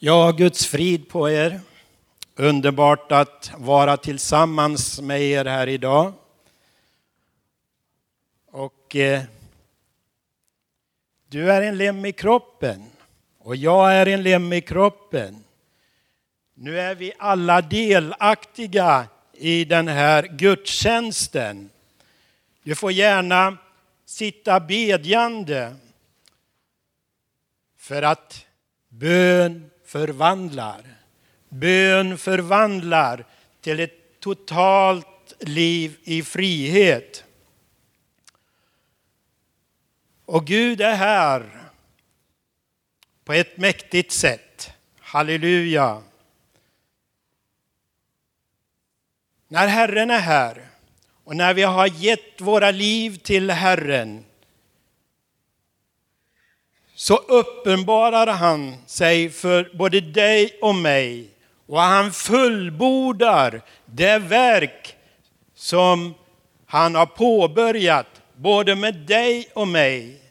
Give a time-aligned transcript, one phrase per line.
[0.00, 1.60] Ja, Guds frid på er.
[2.36, 6.12] Underbart att vara tillsammans med er här idag.
[8.50, 9.22] Och eh,
[11.28, 12.84] du är en lem i kroppen
[13.38, 15.44] och jag är en lem i kroppen.
[16.54, 21.70] Nu är vi alla delaktiga i den här gudstjänsten.
[22.62, 23.56] Du får gärna
[24.04, 25.76] sitta bedjande
[27.76, 28.46] för att
[28.88, 30.84] bön förvandlar.
[31.48, 33.24] Bön förvandlar
[33.60, 37.24] till ett totalt liv i frihet.
[40.24, 41.62] Och Gud är här
[43.24, 44.70] på ett mäktigt sätt.
[45.00, 46.02] Halleluja.
[49.48, 50.68] När Herren är här
[51.24, 54.24] och när vi har gett våra liv till Herren
[56.98, 61.30] så uppenbarar han sig för både dig och mig
[61.66, 64.96] och han fullbordar det verk
[65.54, 66.14] som
[66.66, 70.22] han har påbörjat både med dig och mig.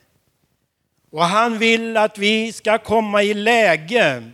[1.11, 4.31] Och han vill att vi ska komma i läge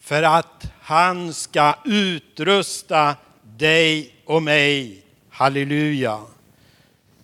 [0.00, 5.02] för att han ska utrusta dig och mig.
[5.30, 6.35] Halleluja.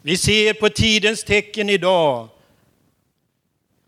[0.03, 2.29] Vi ser på tidens tecken idag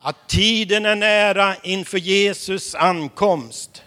[0.02, 3.82] att tiden är nära inför Jesus ankomst.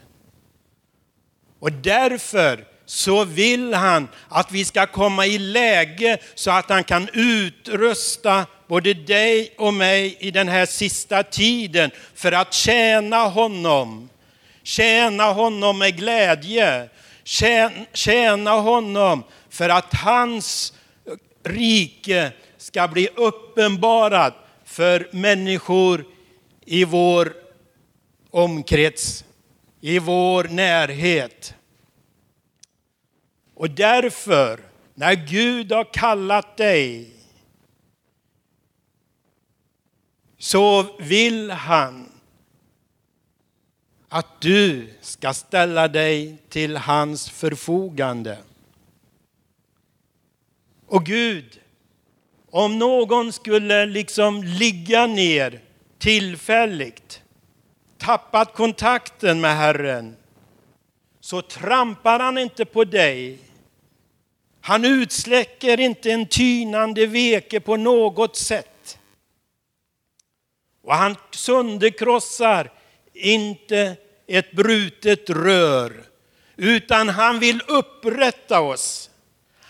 [1.60, 7.10] Och därför så vill han att vi ska komma i läge så att han kan
[7.14, 14.10] utrusta både dig och mig i den här sista tiden för att tjäna honom.
[14.64, 16.90] Tjäna honom med glädje.
[17.94, 20.74] Tjäna honom för att hans
[21.48, 26.06] rike ska bli uppenbarat för människor
[26.66, 27.34] i vår
[28.30, 29.26] omkrets,
[29.82, 31.54] i vår närhet.
[33.54, 34.60] Och därför,
[34.94, 37.14] när Gud har kallat dig,
[40.38, 42.12] så vill han
[44.10, 48.38] att du ska ställa dig till hans förfogande.
[50.88, 51.60] Och Gud,
[52.52, 55.62] om någon skulle liksom ligga ner
[56.00, 57.22] tillfälligt,
[57.98, 60.16] tappat kontakten med Herren,
[61.20, 63.40] så trampar han inte på dig.
[64.62, 69.00] Han utsläcker inte en tynande veke på något sätt.
[70.84, 72.72] Och han sönderkrossar
[73.14, 73.96] inte
[74.28, 76.04] ett brutet rör,
[76.56, 79.10] utan han vill upprätta oss.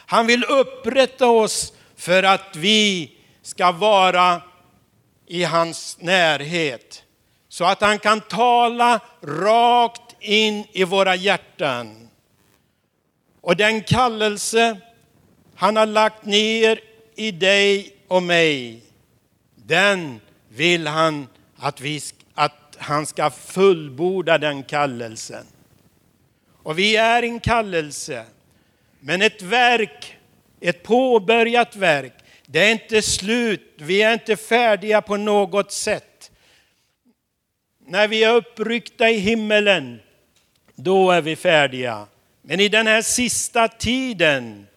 [0.10, 4.42] Han vill upprätta oss för att vi ska vara
[5.26, 7.04] i hans närhet.
[7.50, 12.10] Så att han kan tala rakt in i våra hjärtan.
[13.42, 14.78] Och den kallelse
[15.56, 16.80] han har lagt ner
[17.16, 18.84] i dig och mig,
[19.56, 20.20] den
[20.50, 22.02] vill han att, vi,
[22.34, 25.46] att han ska fullborda den kallelsen.
[26.64, 28.26] Och vi är en kallelse.
[29.00, 30.18] Men ett verk,
[30.60, 32.14] ett påbörjat verk,
[32.46, 33.74] det är inte slut.
[33.78, 36.32] Vi är inte färdiga på något sätt.
[37.86, 40.00] När vi är uppryckta i himmelen,
[40.76, 42.08] då är vi färdiga.
[42.42, 44.68] Men i den här sista tiden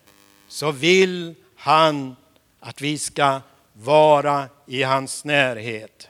[0.48, 2.16] så vill han
[2.60, 3.40] att vi ska
[3.72, 6.08] vara i hans närhet.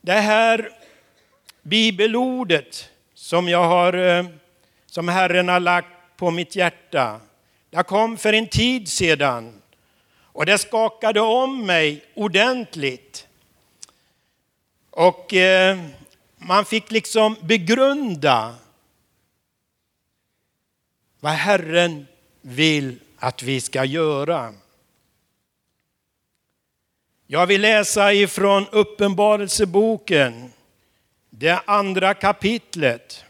[0.00, 0.70] Det här
[1.62, 4.26] bibelordet som jag har eh,
[4.96, 7.20] som Herren har lagt på mitt hjärta.
[7.70, 9.62] Jag kom för en tid sedan
[10.18, 13.26] och det skakade om mig ordentligt.
[14.90, 15.78] Och eh,
[16.36, 18.54] man fick liksom begrunda
[21.20, 22.06] vad Herren
[22.40, 24.54] vill att vi ska göra.
[27.26, 30.52] Jag vill läsa ifrån Uppenbarelseboken,
[31.30, 33.25] det andra kapitlet.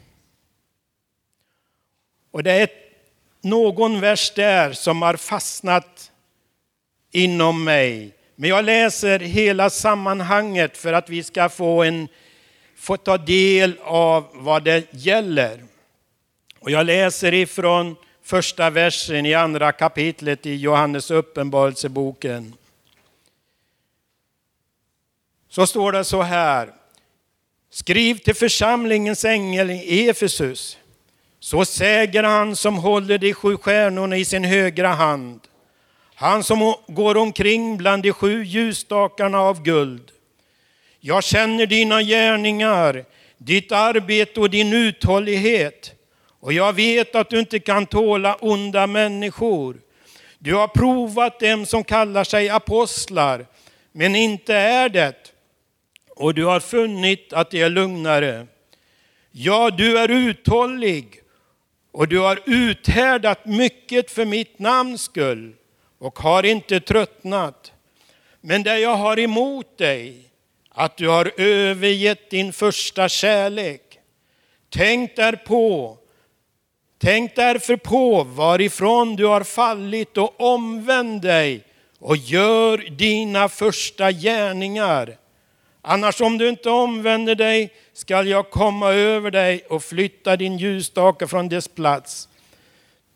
[2.36, 2.68] Och det är
[3.40, 6.12] någon vers där som har fastnat
[7.10, 8.14] inom mig.
[8.34, 12.08] Men jag läser hela sammanhanget för att vi ska få, en,
[12.76, 15.64] få ta del av vad det gäller.
[16.58, 22.54] Och jag läser ifrån första versen i andra kapitlet i Johannes uppenbarelseboken.
[25.48, 26.72] Så står det så här.
[27.70, 30.78] Skriv till församlingens ängel i Efesus.
[31.40, 35.40] Så säger han som håller de sju stjärnorna i sin högra hand.
[36.14, 40.10] Han som går omkring bland de sju ljusstakarna av guld.
[41.00, 43.04] Jag känner dina gärningar,
[43.38, 45.92] ditt arbete och din uthållighet.
[46.40, 49.76] Och jag vet att du inte kan tåla onda människor.
[50.38, 53.46] Du har provat dem som kallar sig apostlar,
[53.92, 55.32] men inte är det.
[56.16, 58.46] Och du har funnit att de är lugnare.
[59.30, 61.22] Ja, du är uthållig
[61.96, 65.54] och du har uthärdat mycket för mitt namns skull
[65.98, 67.72] och har inte tröttnat.
[68.40, 70.30] Men det jag har emot dig,
[70.70, 73.98] att du har övergett din första kärlek.
[74.68, 75.98] Tänk därpå,
[76.98, 81.64] tänk därför på varifrån du har fallit och omvänd dig
[81.98, 85.16] och gör dina första gärningar.
[85.88, 91.26] Annars om du inte omvänder dig skall jag komma över dig och flytta din ljusstake
[91.26, 92.28] från dess plats.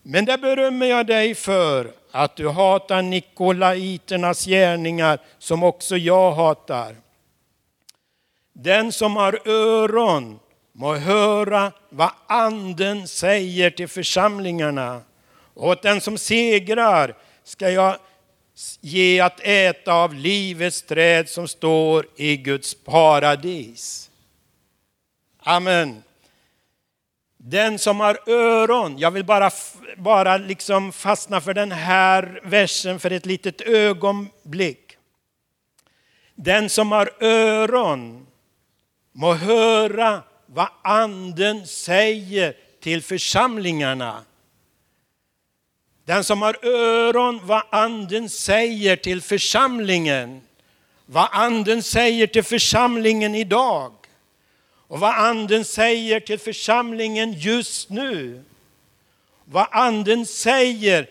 [0.03, 6.97] Men det berömmer jag dig för att du hatar nikolaiternas gärningar som också jag hatar.
[8.53, 10.39] Den som har öron
[10.73, 15.01] må höra vad anden säger till församlingarna.
[15.55, 17.15] Och åt den som segrar
[17.45, 17.97] ska jag
[18.81, 24.11] ge att äta av livets träd som står i Guds paradis.
[25.39, 26.03] Amen.
[27.37, 29.51] Den som har öron, jag vill bara,
[29.97, 34.97] bara liksom fastna för den här versen för ett litet ögonblick.
[36.35, 38.27] Den som har öron
[39.13, 44.25] må höra vad anden säger till församlingarna.
[46.11, 50.41] Den som har öron vad anden säger till församlingen.
[51.07, 53.93] Vad anden säger till församlingen idag.
[54.89, 58.45] Och vad anden säger till församlingen just nu.
[59.45, 61.11] Vad anden säger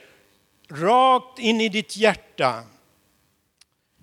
[0.70, 2.64] rakt in i ditt hjärta.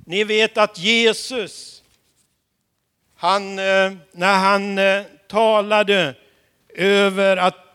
[0.07, 1.83] Ni vet att Jesus,
[3.17, 6.15] han, eh, när han eh, talade
[6.75, 7.66] över att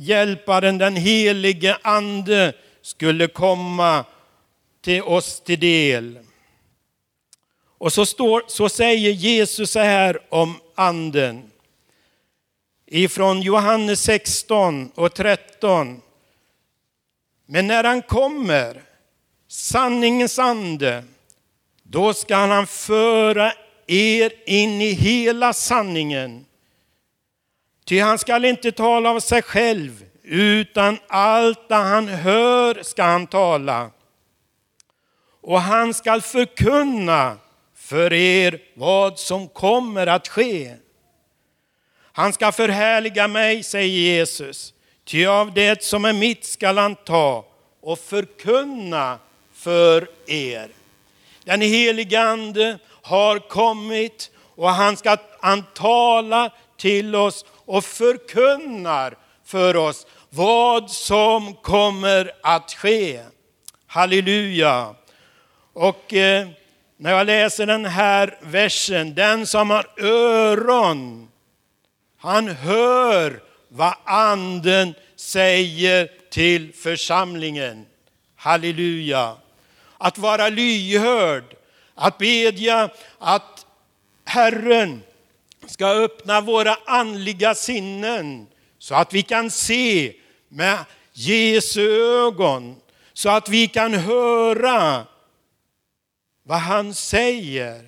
[0.00, 2.52] hjälparen, den helige ande,
[2.82, 4.04] skulle komma
[4.80, 6.18] till oss till del.
[7.78, 11.50] Och så, står, så säger Jesus så här om anden.
[12.86, 16.02] Ifrån Johannes 16 och 13.
[17.46, 18.82] Men när han kommer,
[19.48, 21.04] sanningens ande,
[21.82, 23.52] då ska han föra
[23.86, 26.44] er in i hela sanningen.
[27.88, 33.26] Ty han skall inte tala av sig själv, utan allt det han hör ska han
[33.26, 33.90] tala.
[35.42, 37.36] Och han skall förkunna
[37.74, 40.74] för er vad som kommer att ske.
[42.12, 44.74] Han ska förhärliga mig, säger Jesus,
[45.04, 47.44] ty av det som är mitt skall han ta
[47.80, 49.18] och förkunna
[49.52, 50.68] för er.
[51.44, 59.76] Den helige Ande har kommit och han ska han tala till oss och förkunnar för
[59.76, 63.20] oss vad som kommer att ske.
[63.86, 64.94] Halleluja.
[65.72, 66.48] Och eh,
[66.96, 71.28] när jag läser den här versen, den som har öron,
[72.18, 77.86] han hör vad anden säger till församlingen.
[78.36, 79.36] Halleluja.
[79.98, 81.44] Att vara lyhörd,
[81.94, 83.66] att bedja att
[84.24, 85.02] Herren
[85.68, 88.46] ska öppna våra andliga sinnen
[88.78, 90.12] så att vi kan se
[90.48, 92.76] med Jesu ögon,
[93.12, 95.06] så att vi kan höra
[96.42, 97.84] vad han säger.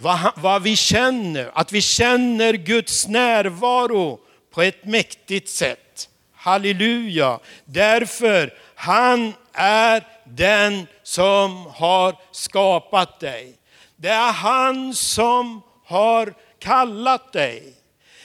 [0.00, 4.20] Vad, vad vi känner, att vi känner Guds närvaro
[4.50, 6.08] på ett mäktigt sätt.
[6.34, 7.40] Halleluja!
[7.64, 13.59] Därför han är den som har skapat dig.
[14.00, 17.74] Det är han som har kallat dig.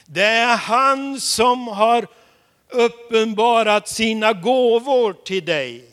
[0.05, 2.07] Det är han som har
[2.69, 5.85] uppenbarat sina gåvor till dig.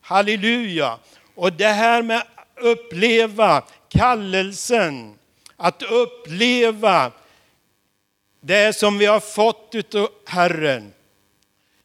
[0.00, 0.98] Halleluja!
[1.34, 2.24] Och det här med att
[2.56, 5.18] uppleva kallelsen,
[5.56, 7.12] att uppleva
[8.40, 10.92] det som vi har fått av Herren.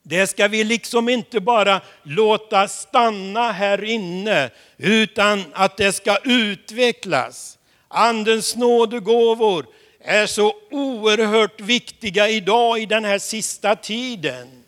[0.08, 7.58] Det ska vi liksom inte bara låta stanna här inne, utan att det ska utvecklas.
[7.88, 9.66] Andens nådegåvor
[10.00, 14.64] är så oerhört viktiga idag i den här sista tiden.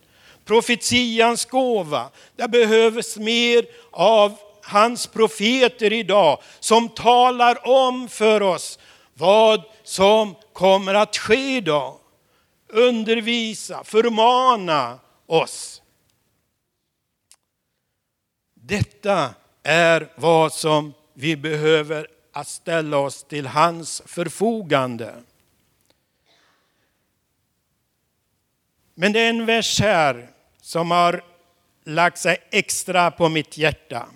[0.46, 8.80] Profetians gåva, det behövs mer av hans profeter idag som talar om för oss
[9.14, 11.96] vad som kommer att ske idag.
[12.70, 15.82] Undervisa, förmana oss.
[18.54, 25.24] Detta är vad som vi behöver att ställa oss till hans förfogande.
[28.94, 30.30] Men det är en vers här
[30.62, 31.24] som har
[31.84, 34.08] lagt sig extra på mitt hjärta.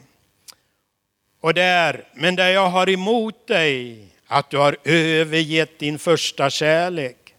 [1.39, 6.49] Och det är, men det jag har emot dig, att du har övergett din första
[6.49, 7.35] kärlek.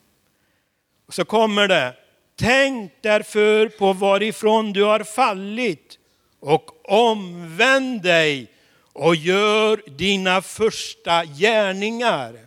[1.09, 1.97] Så kommer det,
[2.43, 5.99] tänk därför på varifrån du har fallit
[6.41, 8.53] och omvänd dig
[8.93, 12.47] och gör dina första gärningar.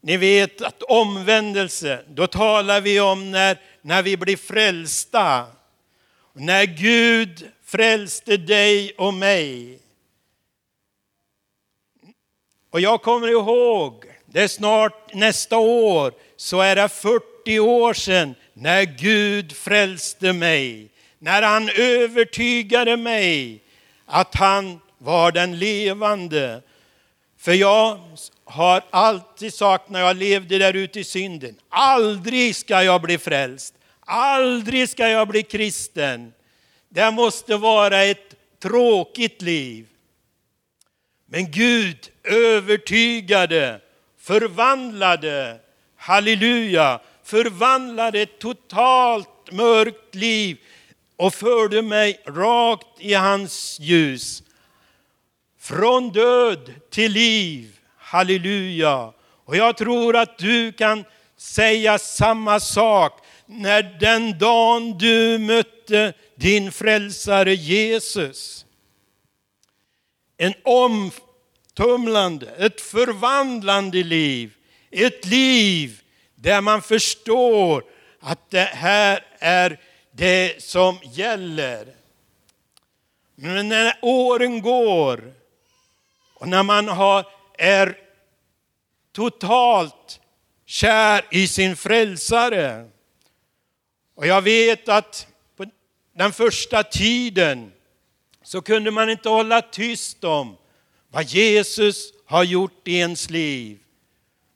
[0.00, 5.46] Ni vet att omvändelse, då talar vi om när, när vi blir frälsta.
[6.32, 9.78] När Gud frälste dig och mig.
[12.70, 18.34] Och jag kommer ihåg, det är snart nästa år, så är det 40 år sedan
[18.54, 20.88] när Gud frälste mig.
[21.18, 23.62] När han övertygade mig
[24.06, 26.62] att han var den levande.
[27.38, 28.00] För jag
[28.44, 33.74] har alltid sagt när jag levde där ute i synden, aldrig ska jag bli frälst.
[34.00, 36.32] Aldrig ska jag bli kristen.
[36.88, 39.86] Det måste vara ett tråkigt liv.
[41.26, 43.80] Men Gud övertygade,
[44.18, 45.58] förvandlade,
[45.96, 50.58] halleluja, förvandlade ett totalt mörkt liv
[51.16, 54.42] och förde mig rakt i hans ljus.
[55.60, 59.12] Från död till liv, halleluja.
[59.44, 61.04] Och jag tror att du kan
[61.36, 68.66] säga samma sak när den dagen du mötte din frälsare Jesus.
[70.36, 74.54] En omtumlande, ett förvandlande liv.
[74.90, 76.01] Ett liv
[76.42, 77.84] där man förstår
[78.20, 79.80] att det här är
[80.12, 81.86] det som gäller.
[83.34, 85.32] Men när åren går
[86.34, 87.26] och när man har,
[87.58, 87.98] är
[89.12, 90.20] totalt
[90.66, 92.90] kär i sin frälsare.
[94.14, 95.66] Och jag vet att på
[96.16, 97.72] den första tiden
[98.42, 100.56] så kunde man inte hålla tyst om
[101.08, 103.78] vad Jesus har gjort i ens liv.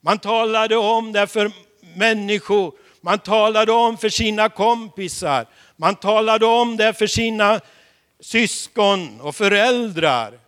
[0.01, 1.66] Man talade om det för
[1.97, 7.61] människor, man talade om för sina kompisar, man talade om det för sina
[8.21, 10.39] syskon och föräldrar.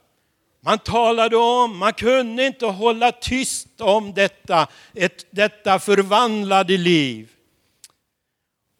[0.60, 7.28] Man talade om, man kunde inte hålla tyst om detta, ett, detta förvandlade liv.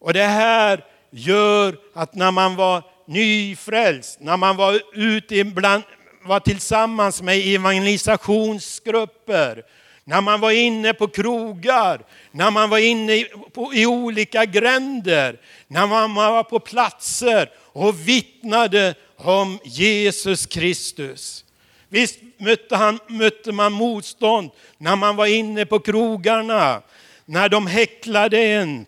[0.01, 5.83] Och det här gör att när man var nyfrälst, när man var ute ibland,
[6.25, 9.65] var tillsammans med evangelisationsgrupper,
[10.09, 12.01] när man var inne på krogar,
[12.31, 18.09] när man var inne i, på, i olika gränder, när man var på platser och
[18.09, 21.45] vittnade om Jesus Kristus.
[21.89, 26.83] Visst mötte, han, mötte man motstånd när man var inne på krogarna,
[27.25, 28.87] när de häcklade en,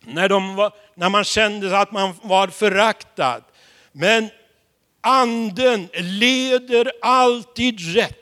[0.00, 3.42] när, de var, när man kände att man var föraktad.
[3.92, 4.28] Men
[5.00, 8.17] anden leder alltid rätt.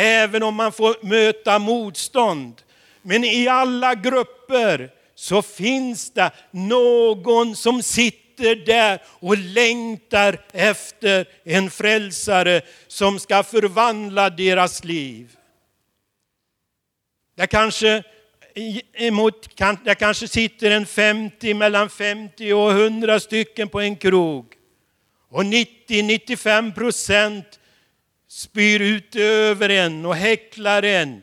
[0.00, 2.62] Även om man får möta motstånd.
[3.02, 11.70] Men i alla grupper så finns det någon som sitter där och längtar efter en
[11.70, 15.36] frälsare som ska förvandla deras liv.
[17.36, 18.02] Det kanske
[18.94, 24.54] emot, det kanske sitter en 50, mellan 50 och 100 stycken på en krog.
[25.28, 27.57] Och 90-95 procent
[28.28, 31.22] spyr ut över en och häcklar en.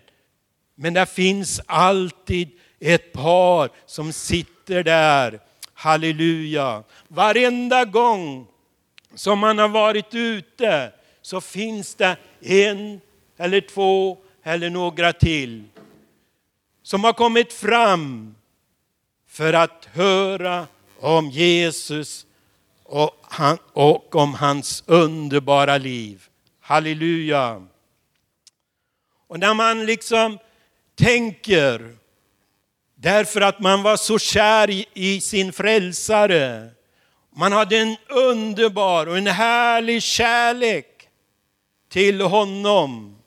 [0.76, 5.40] Men det finns alltid ett par som sitter där.
[5.74, 6.84] Halleluja.
[7.08, 8.48] Varenda gång
[9.16, 13.02] som man har varit ute så finns det en
[13.38, 15.64] eller två eller några till
[16.86, 18.36] som har kommit fram
[19.28, 20.68] för att höra
[21.00, 22.26] om Jesus
[22.84, 26.30] och, han, och om hans underbara liv.
[26.68, 27.68] Halleluja.
[29.28, 30.40] Och när man liksom
[30.96, 31.96] tänker,
[32.96, 36.70] därför att man var så kär i, i sin frälsare,
[37.30, 41.10] man hade en underbar och en härlig kärlek
[41.90, 43.18] till honom.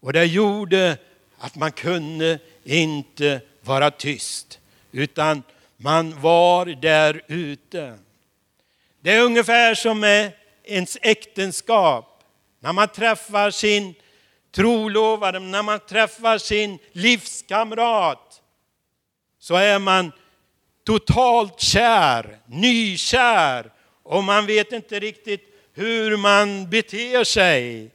[0.00, 0.98] Och det gjorde
[1.38, 4.60] att man kunde inte vara tyst,
[4.92, 5.42] utan
[5.76, 7.98] man var där ute.
[9.00, 10.32] Det är ungefär som med
[10.64, 12.07] ens äktenskap.
[12.60, 13.94] När man träffar sin
[14.54, 18.42] trolovade, när man träffar sin livskamrat
[19.38, 20.12] så är man
[20.86, 23.72] totalt kär, nykär
[24.02, 27.90] och man vet inte riktigt hur man beter sig.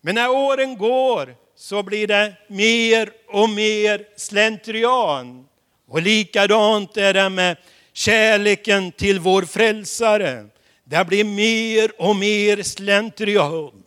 [0.00, 5.46] Men när åren går så blir det mer och mer slentrian.
[5.88, 7.56] Och likadant är det med
[7.92, 10.46] kärleken till vår frälsare.
[10.90, 13.82] Det blir mer och mer slentrian.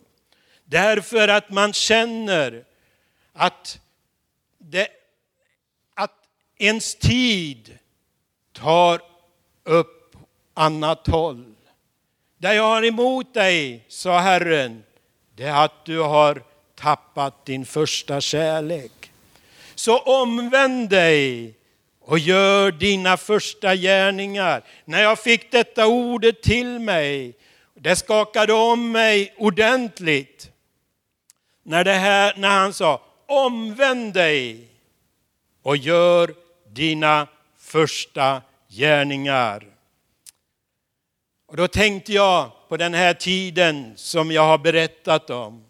[0.64, 2.64] Därför att man känner
[3.32, 3.78] att,
[4.58, 4.88] det,
[5.94, 6.14] att
[6.58, 7.78] ens tid
[8.52, 9.00] tar
[9.64, 10.16] upp
[10.54, 11.54] annat håll.
[12.38, 14.84] Det jag har emot dig, sa Herren,
[15.34, 16.42] det är att du har
[16.74, 19.12] tappat din första kärlek.
[19.74, 21.54] Så omvänd dig
[22.06, 24.62] och gör dina första gärningar.
[24.84, 27.34] När jag fick detta ordet till mig,
[27.74, 30.50] det skakade om mig ordentligt.
[31.62, 34.68] När, det här, när han sa, omvänd dig
[35.62, 36.34] och gör
[36.72, 37.26] dina
[37.58, 39.66] första gärningar.
[41.46, 45.64] Och då tänkte jag på den här tiden som jag har berättat om.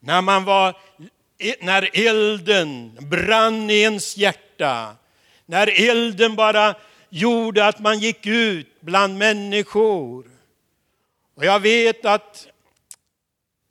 [0.00, 0.76] När man var,
[1.60, 4.96] när elden brann i ens hjärta.
[5.50, 6.74] När elden bara
[7.08, 10.30] gjorde att man gick ut bland människor.
[11.34, 12.48] Och jag vet att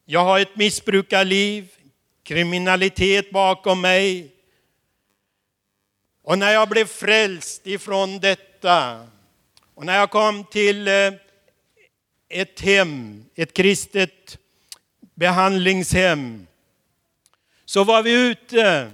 [0.05, 1.67] jag har ett missbrukarliv,
[2.24, 4.31] kriminalitet bakom mig.
[6.24, 9.07] Och när jag blev frälst ifrån detta
[9.75, 11.13] och när jag kom till eh,
[12.29, 14.38] ett hem, ett kristet
[15.15, 16.48] behandlingshem,
[17.65, 18.91] så var vi ute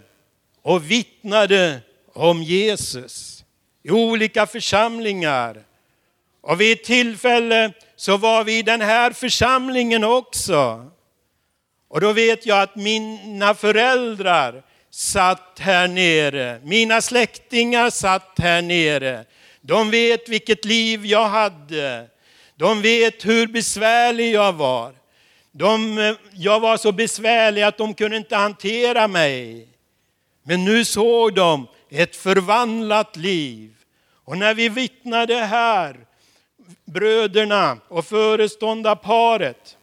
[0.62, 1.82] och vittnade
[2.16, 3.44] om Jesus
[3.84, 5.64] i olika församlingar.
[6.42, 10.92] Och vid ett tillfälle så var vi i den här församlingen också.
[11.88, 16.60] Och då vet jag att mina föräldrar satt här nere.
[16.64, 19.26] Mina släktingar satt här nere.
[19.62, 22.08] De vet vilket liv jag hade.
[22.56, 24.94] De vet hur besvärlig jag var.
[25.52, 29.68] De, eh, jag var så besvärlig att de kunde inte hantera mig.
[30.44, 33.76] Men nu såg de ett förvandlat liv.
[34.24, 36.06] Och när vi vittnade här,
[36.86, 39.78] bröderna och föreståndarparet,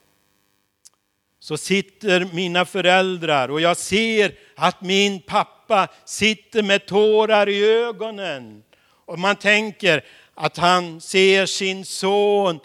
[1.38, 8.62] så sitter mina föräldrar och jag ser att min pappa sitter med tårar i ögonen.
[8.82, 12.60] Och man tänker att han ser sin son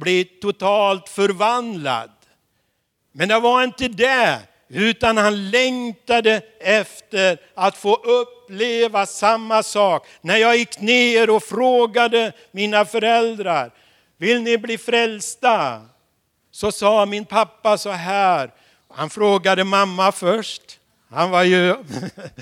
[0.00, 2.10] bli totalt förvandlad.
[3.12, 4.38] Men det var inte det,
[4.72, 10.06] utan han längtade efter att få uppleva samma sak.
[10.20, 13.70] När jag gick ner och frågade mina föräldrar,
[14.16, 15.82] vill ni bli frälsta?
[16.50, 18.50] Så sa min pappa så här,
[18.88, 20.78] han frågade mamma först.
[21.10, 21.76] Han var ju,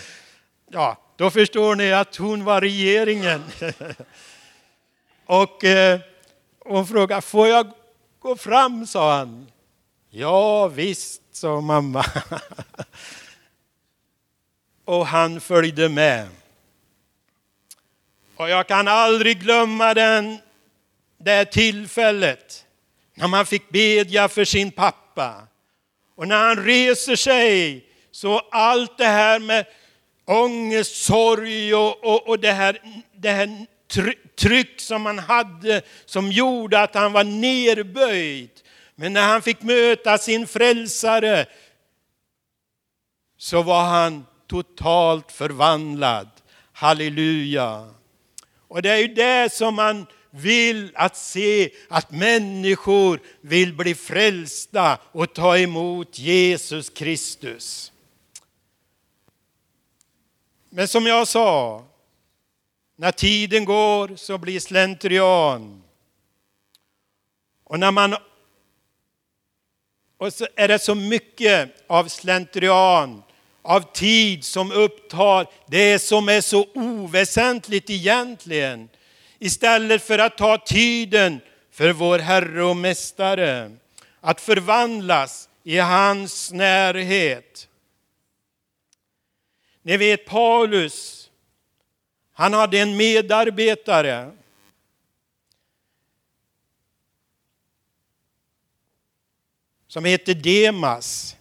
[0.71, 3.45] ja, då förstår ni att hon var regeringen.
[5.27, 6.01] Och eh,
[6.59, 7.71] hon frågade, får jag
[8.19, 9.47] gå fram, sa han.
[10.11, 12.05] Ja visst, sa mamma.
[14.85, 16.29] Och han följde med.
[18.37, 20.39] Och jag kan aldrig glömma den,
[21.19, 22.65] det tillfället
[23.15, 25.47] när man fick bedja för sin pappa.
[26.15, 29.67] Och när han reser sig så allt det här med
[30.25, 33.67] ångest, sorg och, och, och det här, det här
[34.37, 38.51] tryck som han hade som gjorde att han var nerböjd
[39.01, 41.47] men när han fick möta sin frälsare
[43.37, 46.29] så var han totalt förvandlad.
[46.73, 47.95] Halleluja!
[48.69, 54.99] Och det är ju det som man vill att se, att människor vill bli frälsta
[55.13, 57.93] och ta emot Jesus Kristus.
[60.71, 61.85] Men som jag sa,
[62.97, 65.83] när tiden går så blir slentrian.
[67.65, 68.17] Och när man
[70.19, 73.23] och så är det så mycket av slentrian,
[73.63, 78.89] av tid som upptar det som är så oväsentligt egentligen.
[79.39, 83.77] Istället för att ta tiden för vår Herre och Mästare.
[84.21, 87.69] Att förvandlas i hans närhet.
[89.83, 91.31] Ni vet Paulus,
[92.33, 94.31] han hade en medarbetare
[99.89, 101.37] som heter Demas.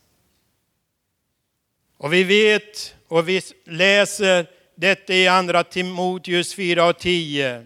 [1.98, 7.66] Och vi vet och vi läser detta i andra Timoteus 4 och 10.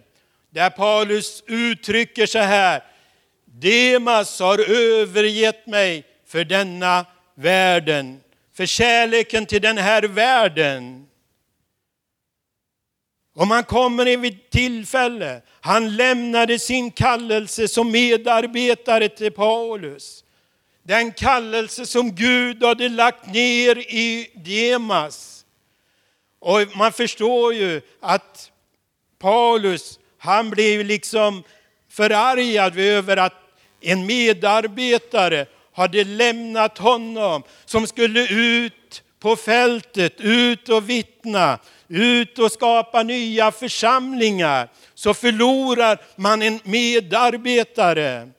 [0.49, 2.83] Där Paulus uttrycker så här.
[3.45, 8.21] Demas har övergett mig för denna världen,
[8.53, 11.07] för kärleken till den här världen.
[13.33, 20.23] Och man kommer i ett tillfälle, han lämnade sin kallelse som medarbetare till Paulus.
[20.83, 25.45] Den kallelse som Gud hade lagt ner i Demas.
[26.39, 28.51] Och man förstår ju att
[29.19, 31.43] Paulus, han blev liksom
[31.89, 33.33] förargad över att
[33.81, 42.51] en medarbetare hade lämnat honom som skulle ut på fältet, ut och vittna, ut och
[42.51, 44.69] skapa nya församlingar.
[44.93, 48.29] Så förlorar man en medarbetare.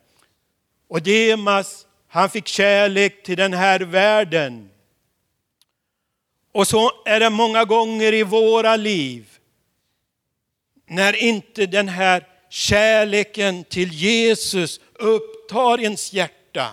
[0.88, 4.70] Och Demas, han fick kärlek till den här världen.
[6.52, 9.38] Och så är det många gånger i våra liv.
[10.88, 16.70] När inte den här kärleken till Jesus upptar ens hjärta.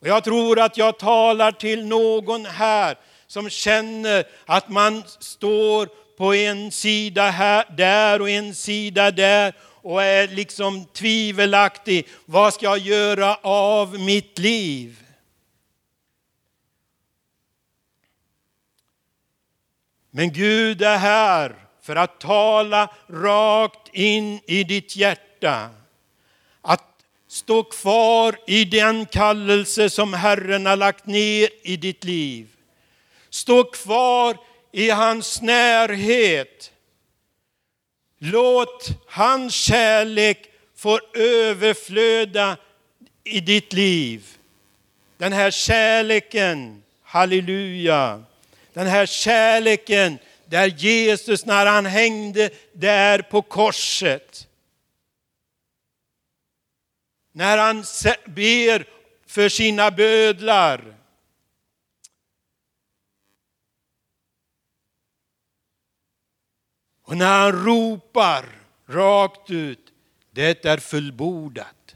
[0.00, 6.34] Och jag tror att jag talar till någon här som känner att man står på
[6.34, 12.08] en sida här, där och en sida där och är liksom tvivelaktig.
[12.24, 15.06] Vad ska jag göra av mitt liv?
[20.10, 25.70] Men Gud är här för att tala rakt in i ditt hjärta.
[26.62, 32.48] Att stå kvar i den kallelse som Herren har lagt ner i ditt liv.
[33.30, 34.36] Stå kvar
[34.72, 36.72] i hans närhet.
[38.22, 42.56] Låt hans kärlek få överflöda
[43.24, 44.26] i ditt liv.
[45.16, 48.24] Den här kärleken, halleluja,
[48.72, 54.48] den här kärleken där Jesus när han hängde där på korset.
[57.32, 57.84] När han
[58.24, 58.84] ber
[59.26, 60.99] för sina bödlar.
[67.10, 68.44] Och när han ropar
[68.88, 69.78] rakt ut,
[70.34, 71.94] det är fullbordat.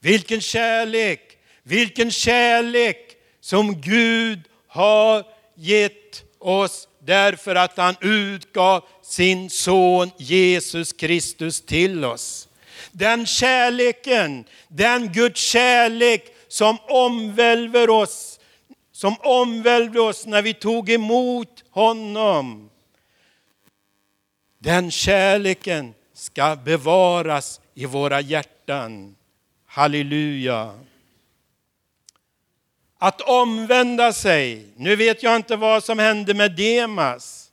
[0.00, 10.10] Vilken kärlek, vilken kärlek som Gud har gett oss därför att han utgav sin son
[10.18, 12.48] Jesus Kristus till oss.
[12.92, 18.40] Den kärleken, den Guds kärlek som omvälver oss,
[18.92, 22.70] som omvälvde oss när vi tog emot honom.
[24.66, 29.16] Den kärleken ska bevaras i våra hjärtan.
[29.66, 30.74] Halleluja.
[32.98, 34.66] Att omvända sig.
[34.76, 37.50] Nu vet jag inte vad som hände med Demas.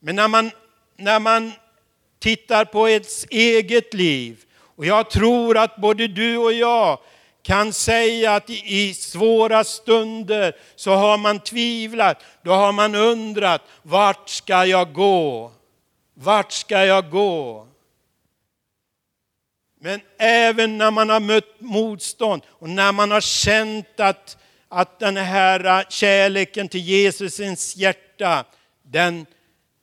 [0.00, 0.50] Men när man,
[0.96, 1.52] när man
[2.18, 4.44] tittar på ens eget liv,
[4.76, 6.98] och jag tror att både du och jag
[7.42, 14.28] kan säga att i svåra stunder så har man tvivlat, då har man undrat, vart
[14.28, 15.52] ska jag gå?
[16.14, 17.68] Vart ska jag gå?
[19.80, 25.16] Men även när man har mött motstånd och när man har känt att, att den
[25.16, 28.44] här kärleken till Jesus ens hjärta,
[28.82, 29.26] den,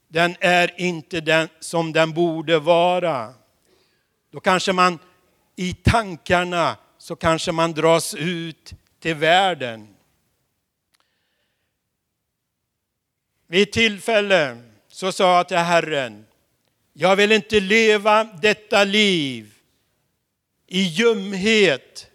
[0.07, 3.33] den är inte den som den borde vara.
[4.31, 4.99] Då kanske man
[5.55, 9.87] i tankarna så kanske man dras ut till världen.
[13.47, 14.70] Vid ett tillfälle
[15.01, 16.25] så sa jag till Herren,
[16.93, 19.53] jag vill inte leva detta liv
[20.67, 22.07] i ljumhet.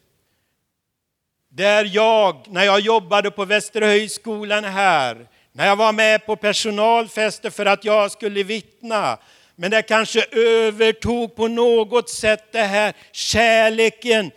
[1.48, 7.50] Där jag, när jag jobbade på Västra högskolan här, när jag var med på personalfester
[7.50, 9.18] för att jag skulle vittna,
[9.56, 14.30] men det kanske övertog på något sätt det här kärleken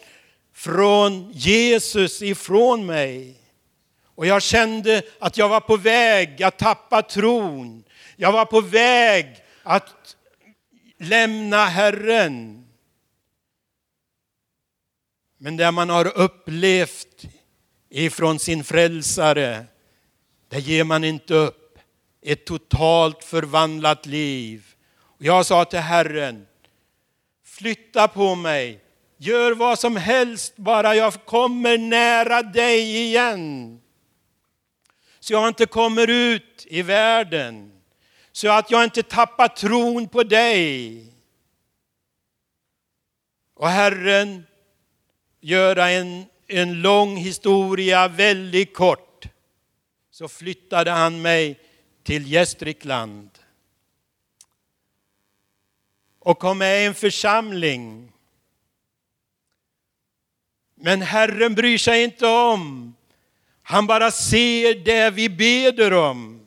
[0.53, 3.35] från Jesus ifrån mig.
[4.15, 7.83] Och jag kände att jag var på väg att tappa tron.
[8.21, 10.15] Jag var på väg att
[10.97, 12.67] lämna Herren.
[15.38, 17.25] Men det man har upplevt
[17.89, 19.65] ifrån sin frälsare,
[20.49, 21.79] det ger man inte upp.
[22.21, 24.65] Ett totalt förvandlat liv.
[25.17, 26.47] Jag sa till Herren,
[27.45, 28.79] flytta på mig,
[29.17, 33.82] gör vad som helst bara jag kommer nära dig igen.
[35.19, 37.78] Så jag inte kommer ut i världen,
[38.39, 41.06] så att jag inte tappar tron på dig.
[43.54, 44.45] Och Herren
[45.39, 49.28] göra en, en lång historia väldigt kort
[50.12, 51.60] så flyttade han mig
[52.04, 53.30] till Gästrikland
[56.19, 58.12] och kom med i en församling.
[60.75, 62.95] Men Herren bryr sig inte om.
[63.62, 66.38] Han bara ser det vi beder om.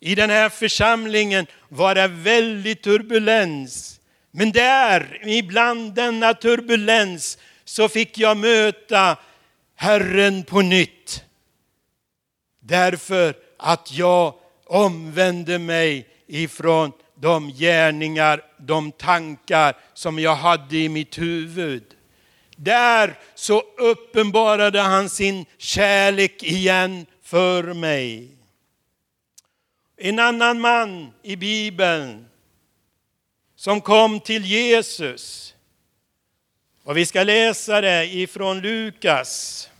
[0.00, 4.00] I den här församlingen var det väldigt turbulens.
[4.30, 9.16] Men där, ibland denna turbulens, så fick jag möta
[9.74, 11.24] Herren på nytt.
[12.60, 14.34] Därför att jag
[14.66, 21.84] omvände mig ifrån de gärningar, de tankar som jag hade i mitt huvud.
[22.56, 28.39] Där så uppenbarade han sin kärlek igen för mig.
[30.02, 32.28] En annan man i Bibeln
[33.54, 35.54] som kom till Jesus.
[36.82, 39.70] Och vi ska läsa det ifrån Lukas,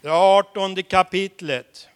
[0.00, 1.88] det artonde kapitlet.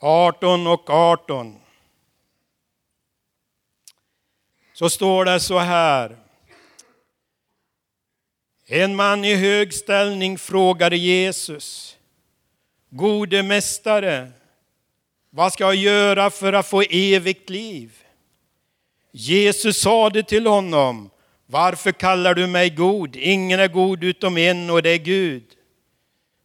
[0.00, 1.59] Arton och arton.
[4.80, 6.16] Så står det så här.
[8.66, 11.96] En man i hög ställning frågade Jesus,
[12.90, 14.30] Gode mästare,
[15.30, 17.92] vad ska jag göra för att få evigt liv?
[19.12, 21.10] Jesus sade till honom,
[21.46, 23.16] varför kallar du mig god?
[23.16, 25.44] Ingen är god utom en och det är Gud.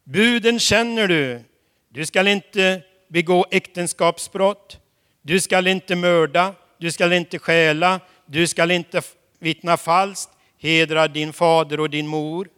[0.04, 1.42] Buden känner du.
[1.88, 4.78] Du skall inte begå äktenskapsbrott.
[5.22, 6.54] Du skall inte mörda.
[6.78, 8.00] Du skall inte stjäla.
[8.26, 9.02] Du skall inte
[9.38, 12.48] vittna falskt hedra din fader och din mor.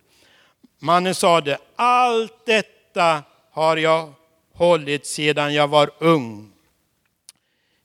[0.78, 4.12] Mannen sade, allt detta har jag
[4.54, 6.52] hållit sedan jag var ung.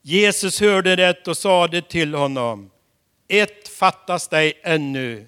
[0.01, 2.71] Jesus hörde det och sade till honom,
[3.27, 5.27] ett fattas dig ännu.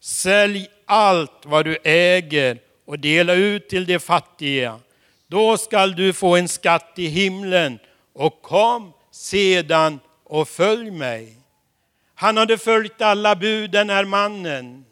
[0.00, 4.80] Sälj allt vad du äger och dela ut till de fattiga.
[5.26, 7.78] Då skall du få en skatt i himlen
[8.12, 11.35] och kom sedan och följ mig.
[12.18, 14.84] Han hade följt alla bud, den här mannen.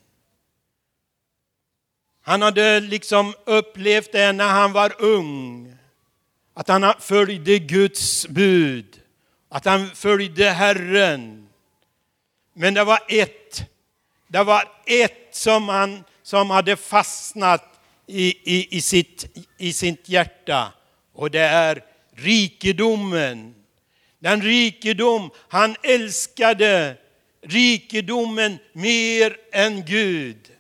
[2.23, 5.77] Han hade liksom upplevt det när han var ung.
[6.55, 9.01] Att han följde Guds bud.
[9.49, 11.49] Att han följde Herren.
[12.55, 13.71] Men det var ett.
[14.29, 20.73] Det var ett som, han, som hade fastnat i, i, i, sitt, i sitt hjärta.
[21.13, 21.85] Och det är
[22.15, 23.55] rikedomen.
[24.19, 26.97] Den rikedom han älskade
[27.45, 30.53] rikedomen mer än Gud.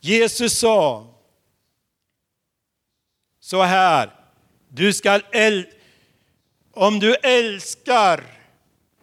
[0.00, 1.06] Jesus sa
[3.40, 4.10] så här,
[4.68, 5.20] du ska
[6.72, 8.24] om du älskar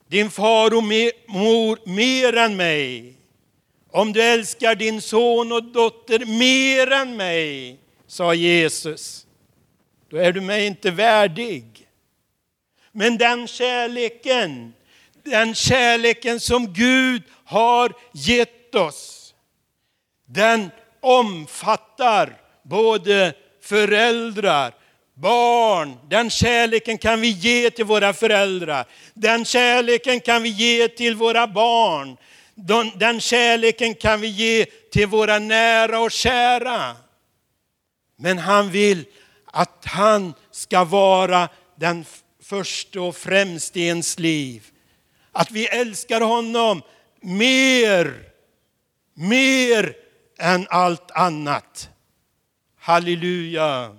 [0.08, 0.84] din far och
[1.27, 3.13] mor mer än mig,
[3.91, 9.27] om du älskar din son och dotter mer än mig, sa Jesus,
[10.10, 11.88] då är du mig inte värdig.
[12.91, 14.73] Men den kärleken
[15.30, 19.34] den kärleken som Gud har gett oss,
[20.28, 24.74] den omfattar både föräldrar,
[25.13, 25.98] barn.
[26.10, 28.86] Den kärleken kan vi ge till våra föräldrar.
[29.13, 32.18] Den kärleken kan vi ge till våra barn.
[32.96, 36.96] Den kärleken kan vi ge till våra nära och kära.
[38.18, 39.06] Men han vill
[39.46, 42.06] att han ska vara den
[42.44, 44.65] första och främste i ens liv.
[45.32, 46.82] Att vi älskar honom
[47.22, 48.32] mer,
[49.13, 49.96] mer
[50.38, 51.89] än allt annat.
[52.80, 53.98] Halleluja.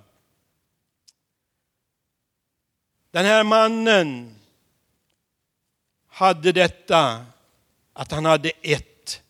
[3.11, 4.35] Den här mannen
[6.09, 7.25] hade detta,
[7.93, 9.21] att han hade ett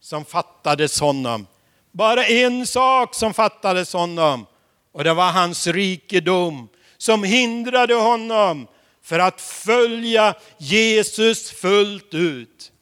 [0.00, 1.46] som fattades honom.
[1.92, 4.46] Bara en sak som fattades honom
[4.92, 8.66] och det var hans rikedom som hindrade honom
[9.08, 12.72] för att följa Jesus fullt ut.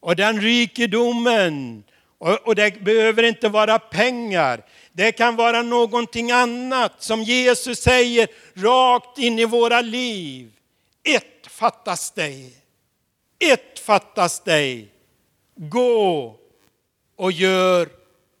[0.00, 1.84] Och den rikedomen,
[2.18, 9.18] och, det behöver inte vara pengar, det kan vara någonting annat som Jesus säger rakt
[9.18, 10.52] in i våra liv.
[11.02, 12.52] Ett fattas dig.
[13.38, 14.88] Ett fattas dig.
[15.54, 16.36] Gå
[17.16, 17.88] och gör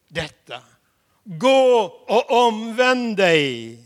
[0.08, 0.60] detta.
[1.24, 3.85] Gå och omvänd dig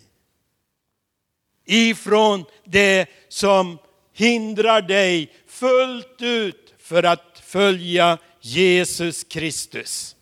[1.70, 3.78] ifrån det som
[4.12, 10.16] hindrar dig fullt ut för att följa Jesus Kristus.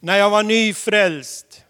[0.00, 1.64] När jag var nyfrälst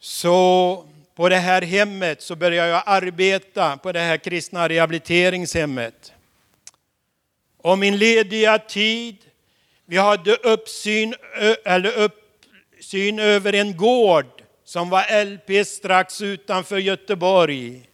[0.00, 6.12] så på det här hemmet så började jag arbeta på det här kristna rehabiliteringshemmet.
[7.56, 9.16] Och min lediga tid,
[9.86, 11.14] vi hade uppsyn,
[11.64, 12.21] eller upp,
[12.82, 17.88] syn över en gård som var LP strax utanför Göteborg.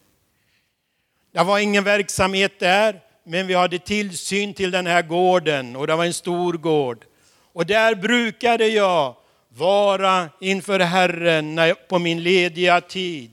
[1.32, 5.96] Det var ingen verksamhet där, men vi hade tillsyn till den här gården och det
[5.96, 7.04] var en stor gård.
[7.52, 9.16] Och där brukade jag
[9.48, 13.30] vara inför Herren på min lediga tid.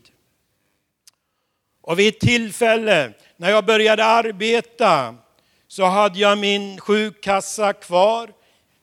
[1.81, 5.15] Och vid ett tillfälle när jag började arbeta
[5.67, 8.33] så hade jag min sjukkassa kvar.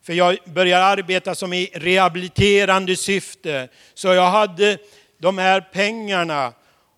[0.02, 3.68] För jag började arbeta som i rehabiliterande syfte.
[3.94, 4.78] Så jag hade
[5.18, 6.52] de här pengarna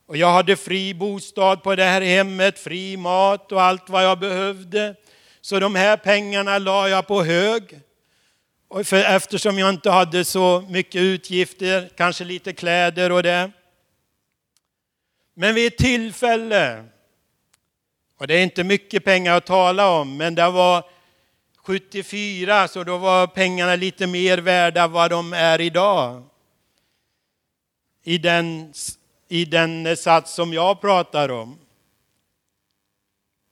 [0.06, 4.18] och jag hade fri bostad på det här hemmet, fri mat och allt vad jag
[4.18, 4.94] behövde.
[5.40, 7.80] Så de här pengarna la jag på hög.
[8.68, 13.50] Och för eftersom jag inte hade så mycket utgifter, kanske lite kläder och det.
[15.34, 16.84] Men vid ett tillfälle,
[18.18, 20.84] och det är inte mycket pengar att tala om, men det var
[21.66, 26.22] 74 så då var pengarna lite mer värda vad de är idag.
[28.02, 28.72] I den,
[29.28, 31.58] I den sats som jag pratar om.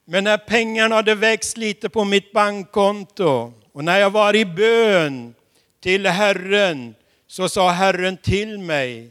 [0.04, 5.34] Men när pengarna hade växt lite på mitt bankkonto och när jag var i bön
[5.80, 6.94] till Herren
[7.26, 9.10] så sa Herren till mig,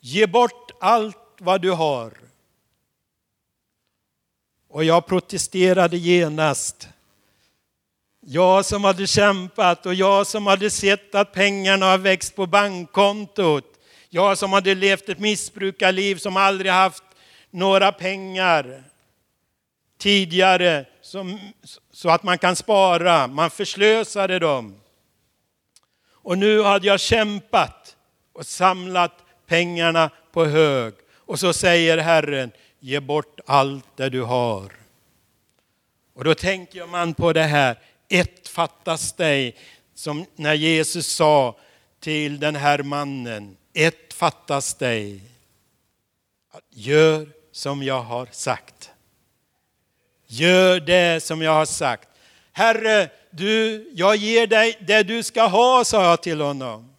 [0.00, 2.12] ge bort allt vad du har.
[4.68, 6.88] Och jag protesterade genast.
[8.30, 13.64] Jag som hade kämpat och jag som hade sett att pengarna har växt på bankkontot.
[14.08, 17.02] Jag som hade levt ett missbrukarliv som aldrig haft
[17.50, 18.84] några pengar
[19.98, 21.38] tidigare som,
[21.92, 23.26] så att man kan spara.
[23.26, 24.80] Man förslösade dem.
[26.10, 27.96] Och nu hade jag kämpat
[28.32, 30.94] och samlat pengarna på hög.
[31.14, 34.72] Och så säger Herren, ge bort allt det du har.
[36.14, 39.56] Och då tänker man på det här, ett fattas dig,
[39.94, 41.56] som när Jesus sa
[42.00, 45.20] till den här mannen, ett fattas dig.
[46.70, 48.90] Gör som jag har sagt.
[50.26, 52.08] Gör det som jag har sagt.
[52.52, 56.94] Herre, du, jag ger dig det du ska ha, sa jag till honom.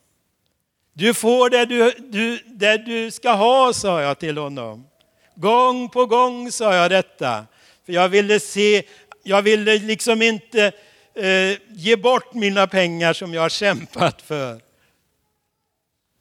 [0.93, 4.87] Du får det du, du, det du ska ha, sa jag till honom.
[5.35, 7.45] Gång på gång sa jag detta.
[7.85, 8.83] För jag ville se,
[9.23, 10.71] jag ville liksom inte
[11.15, 14.61] eh, ge bort mina pengar som jag har kämpat för.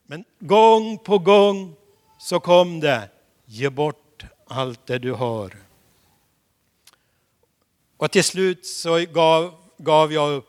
[0.06, 1.74] Men gång på gång
[2.18, 3.10] så kom det,
[3.46, 5.56] ge bort allt det du har.
[7.96, 10.48] Och till slut så gav, gav jag upp.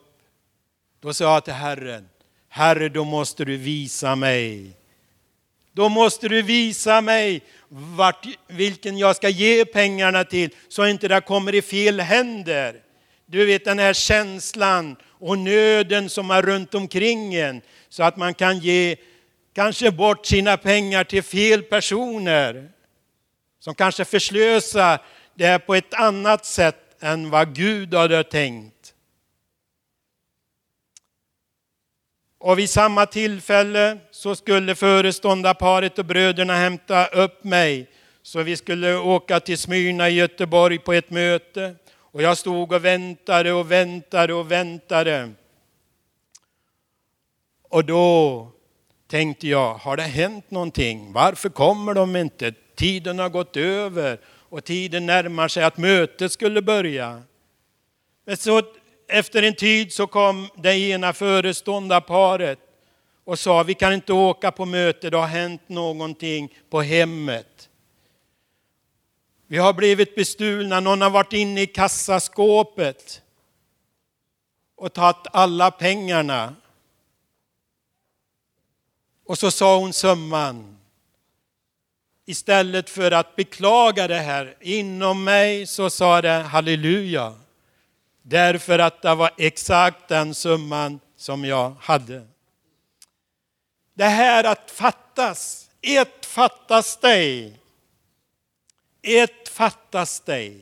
[0.99, 2.10] Då sa jag till Herren,
[2.49, 4.71] Herre då måste du visa mig.
[5.71, 11.21] Då måste du visa mig vart, vilken jag ska ge pengarna till så inte det
[11.21, 12.82] kommer i fel händer.
[13.31, 18.33] Du vet den här känslan och nöden som är runt omkring en så att man
[18.33, 18.95] kan ge
[19.53, 22.71] kanske bort sina pengar till fel personer
[23.59, 25.01] som kanske förslösar
[25.35, 28.93] det på ett annat sätt än vad Gud hade tänkt.
[32.37, 37.89] Och vid samma tillfälle så skulle föreståndarparet och bröderna hämta upp mig
[38.21, 41.75] så vi skulle åka till Smyrna i Göteborg på ett möte.
[42.12, 45.32] Och jag stod och väntade och väntade och väntade.
[47.69, 48.48] Och då
[49.08, 51.13] tänkte jag, har det hänt någonting?
[51.13, 52.54] Varför kommer de inte?
[52.76, 57.22] Tiden har gått över och tiden närmar sig att mötet skulle börja.
[58.26, 58.62] Men så
[59.08, 62.60] efter en tid så kom det ena föreståndarparet
[63.24, 67.68] och sa vi kan inte åka på möte, det har hänt någonting på hemmet.
[69.51, 73.21] Vi har blivit bestulna, någon har varit inne i kassaskåpet
[74.75, 76.55] och tagit alla pengarna.
[79.25, 80.77] Och så sa hon summan
[82.25, 87.35] istället för att beklaga det här inom mig så sa det halleluja.
[88.21, 92.27] Därför att det var exakt den summan som jag hade.
[93.93, 97.59] Det här att fattas, ett fattas dig.
[99.01, 100.62] Ett fattas dig.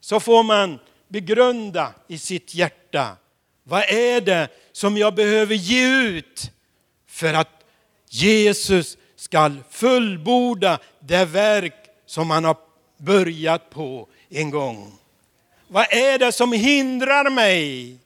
[0.00, 3.16] Så får man begrunda i sitt hjärta.
[3.64, 6.50] Vad är det som jag behöver ge ut
[7.06, 7.64] för att
[8.08, 11.74] Jesus skall fullborda det verk
[12.06, 12.56] som han har
[12.96, 14.98] börjat på en gång.
[15.68, 17.96] Vad är det som hindrar mig?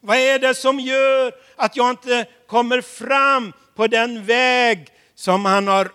[0.00, 5.68] Vad är det som gör att jag inte kommer fram på den väg som han
[5.68, 5.90] har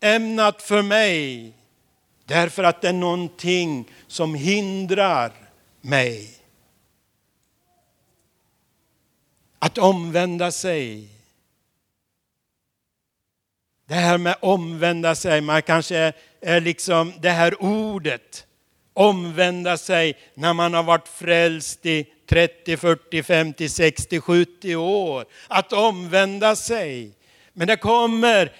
[0.00, 1.54] ämnat för mig?
[2.30, 5.32] Därför att det är någonting som hindrar
[5.80, 6.28] mig.
[9.58, 11.08] Att omvända sig
[13.86, 18.46] det här med omvända sig, man kanske är liksom det här ordet
[18.92, 25.24] omvända sig när man har varit frälst i 30, 40, 50, 60, 70 år.
[25.48, 27.12] Att omvända sig.
[27.52, 28.52] Men det kommer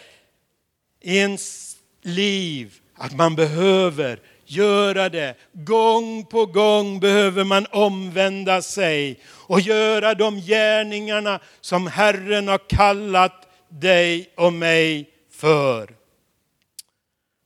[1.01, 5.35] i ens liv att man behöver göra det.
[5.53, 13.49] Gång på gång behöver man omvända sig och göra de gärningarna som Herren har kallat
[13.69, 15.95] dig och mig för.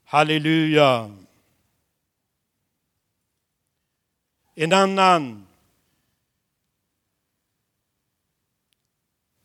[0.04, 1.16] Halleluja.
[4.54, 5.46] En annan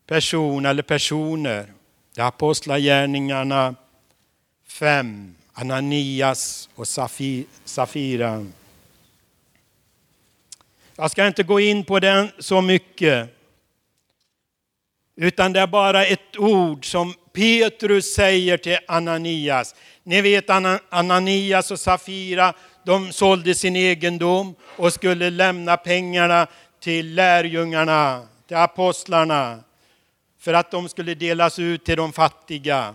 [0.06, 1.72] person eller personer,
[2.14, 3.74] det är Apostlagärningarna
[4.66, 6.88] 5, Ananias och
[7.64, 8.46] Safira.
[10.96, 13.36] Jag ska inte gå in på den så mycket.
[15.16, 19.74] Utan det är bara ett ord som Petrus säger till Ananias.
[20.02, 20.50] Ni vet
[20.90, 26.46] Ananias och Safira, de sålde sin egendom och skulle lämna pengarna
[26.80, 29.60] till lärjungarna, till apostlarna,
[30.38, 32.94] för att de skulle delas ut till de fattiga.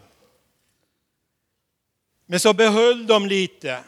[2.25, 3.83] Men så behöll de lite.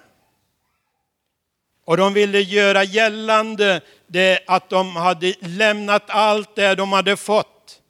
[1.85, 7.81] Och de ville göra gällande det att de hade lämnat allt det de hade fått.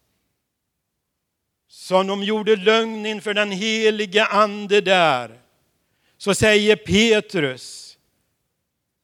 [1.67, 5.41] Så de gjorde lögn inför den helige ande där.
[6.17, 7.97] Så säger Petrus,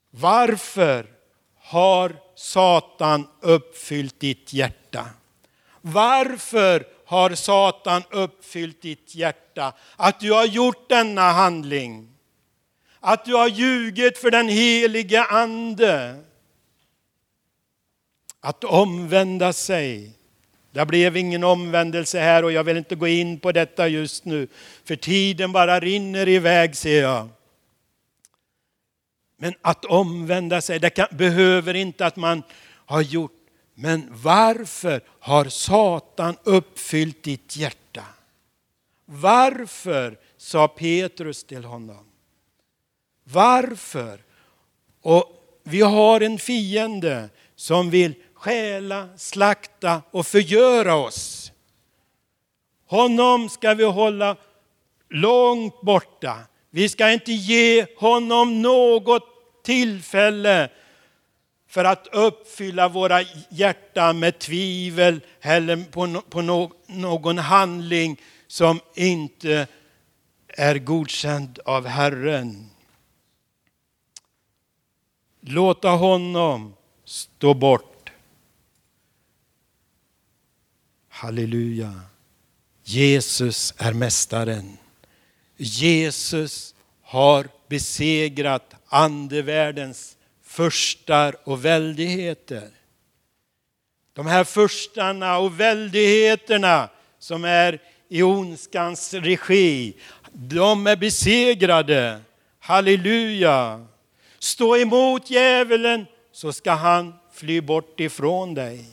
[0.10, 1.06] varför
[1.60, 5.10] har Satan uppfyllt ditt hjärta?
[5.82, 9.43] Varför har Satan uppfyllt ditt hjärta?
[9.96, 12.10] Att du har gjort denna handling.
[13.00, 16.24] Att du har ljugit för den helige ande.
[18.40, 20.12] Att omvända sig.
[20.72, 24.48] Det blev ingen omvändelse här och jag vill inte gå in på detta just nu.
[24.86, 27.30] För tiden bara rinner iväg ser jag.
[29.38, 32.44] Men att omvända sig, det kan, behöver inte att man
[32.86, 33.32] har gjort.
[33.76, 37.83] Men varför har Satan uppfyllt ditt hjärta?
[39.06, 42.06] Varför, sa Petrus till honom.
[43.24, 44.24] Varför?
[45.02, 51.52] Och vi har en fiende som vill stjäla, slakta och förgöra oss.
[52.88, 54.36] Honom ska vi hålla
[55.10, 56.38] långt borta.
[56.70, 59.24] Vi ska inte ge honom något
[59.64, 60.70] tillfälle
[61.68, 65.84] för att uppfylla våra hjärtan med tvivel eller
[66.30, 68.22] på, någon handling
[68.54, 69.68] som inte
[70.48, 72.70] är godkänd av Herren.
[75.42, 76.74] Låta honom
[77.06, 78.12] stå bort.
[81.10, 82.02] Halleluja.
[82.84, 84.78] Jesus är mästaren.
[85.58, 92.70] Jesus har besegrat andevärldens förstar och väldigheter.
[94.14, 96.90] De här förstarna och väldigheterna
[97.20, 99.94] som är i ondskans regi,
[100.32, 102.20] de är besegrade.
[102.60, 103.86] Halleluja!
[104.40, 108.86] Stå emot djävulen så ska han fly bort ifrån dig.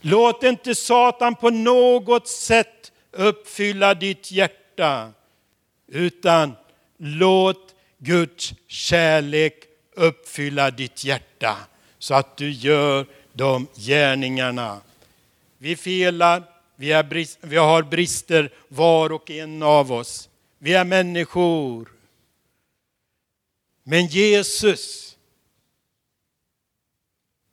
[0.00, 5.12] Låt inte Satan på något sätt uppfylla ditt hjärta,
[5.88, 6.52] utan
[6.98, 9.54] låt Guds kärlek
[9.96, 11.56] uppfylla ditt hjärta
[11.98, 14.80] så att du gör de gärningarna.
[15.58, 16.42] Vi felar,
[16.82, 20.28] vi, är brist, vi har brister var och en av oss.
[20.58, 21.88] Vi är människor.
[23.82, 25.16] Men Jesus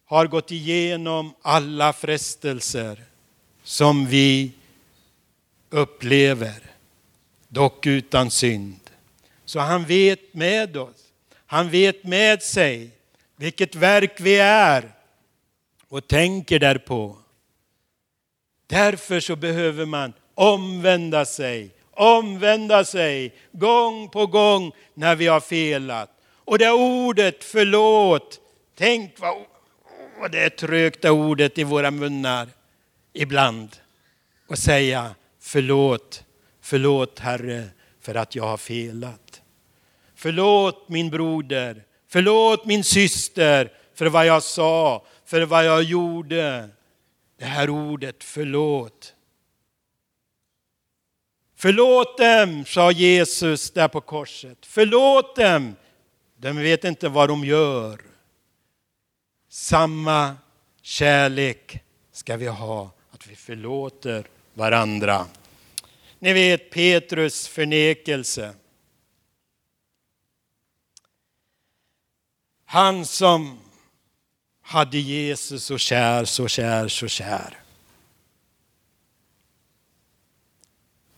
[0.05, 3.03] har gått igenom alla frestelser
[3.63, 4.51] som vi
[5.69, 6.63] upplever,
[7.47, 8.89] dock utan synd.
[9.45, 11.11] Så han vet med oss.
[11.45, 12.89] Han vet med sig
[13.35, 14.91] vilket verk vi är
[15.87, 17.17] och tänker därpå.
[18.69, 26.09] Därför så behöver man omvända sig, omvända sig gång på gång när vi har felat.
[26.45, 28.39] Och det ordet förlåt,
[28.77, 29.35] tänk vad,
[30.21, 32.47] vad det är trögt det ordet i våra munnar
[33.13, 33.69] ibland.
[34.47, 36.23] Och säga förlåt,
[36.61, 37.63] förlåt Herre
[38.01, 39.41] för att jag har felat.
[40.15, 46.69] Förlåt min broder, förlåt min syster för vad jag sa, för vad jag gjorde.
[47.39, 49.15] Det här ordet förlåt.
[51.55, 54.65] Förlåt dem, sa Jesus där på korset.
[54.65, 55.75] Förlåt dem,
[56.37, 58.01] de vet inte vad de gör.
[59.49, 60.37] Samma
[60.81, 65.25] kärlek ska vi ha, att vi förlåter varandra.
[66.19, 68.53] Ni vet Petrus förnekelse.
[72.65, 73.59] Han som
[74.69, 77.57] hade Jesus så kär, så kär, så kär.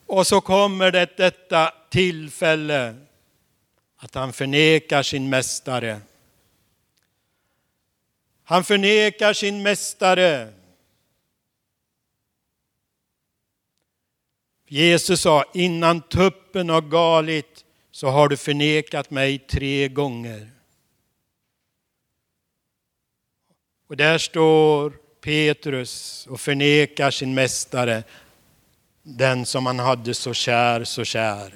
[0.06, 2.96] Och så kommer det detta tillfälle
[3.96, 6.00] att han förnekar sin mästare.
[8.44, 10.52] Han förnekar sin mästare.
[14.68, 20.51] Jesus sa, innan tuppen har galit så har du förnekat mig tre gånger.
[23.92, 24.90] Och där står
[25.20, 28.04] Petrus och förnekar sin mästare,
[29.02, 31.54] den som han hade så kär, så kär.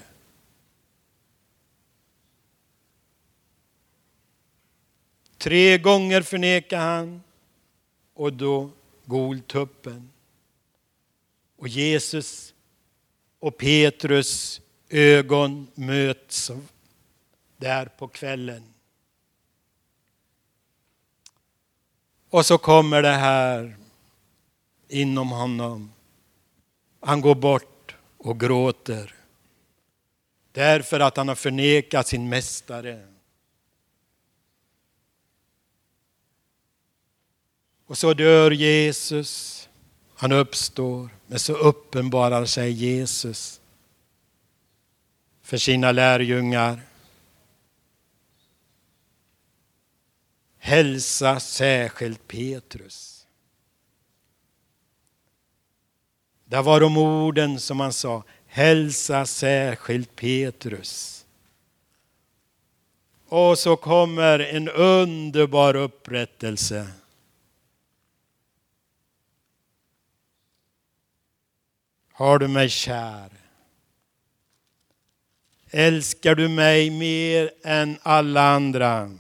[5.39, 7.23] Tre gånger förnekar han
[8.15, 8.71] och då
[9.05, 10.11] gol tuppen.
[11.57, 12.55] Och Jesus
[13.39, 16.51] och Petrus ögon möts
[17.57, 18.76] där på kvällen.
[22.37, 23.77] Och så kommer det här
[24.89, 25.93] inom honom.
[27.01, 29.15] Han går bort och gråter.
[30.53, 33.07] Därför att han har förnekat sin mästare.
[37.87, 39.69] Och så dör Jesus.
[40.15, 43.61] Han uppstår, men så uppenbarar sig Jesus
[45.43, 46.81] för sina lärjungar.
[50.67, 53.27] Hälsa särskilt Petrus.
[56.45, 58.23] Det var de orden som han sa.
[58.47, 61.27] Hälsa särskilt Petrus.
[63.29, 66.87] Och så kommer en underbar upprättelse.
[72.13, 73.31] Har du mig kär?
[75.71, 79.19] Älskar du mig mer än alla andra?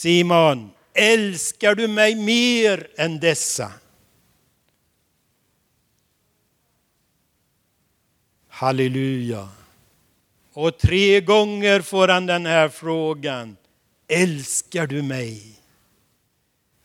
[0.00, 3.72] Simon, älskar du mig mer än dessa?
[8.48, 9.48] Halleluja.
[10.52, 13.56] Och tre gånger får han den här frågan.
[14.08, 15.60] Älskar du mig?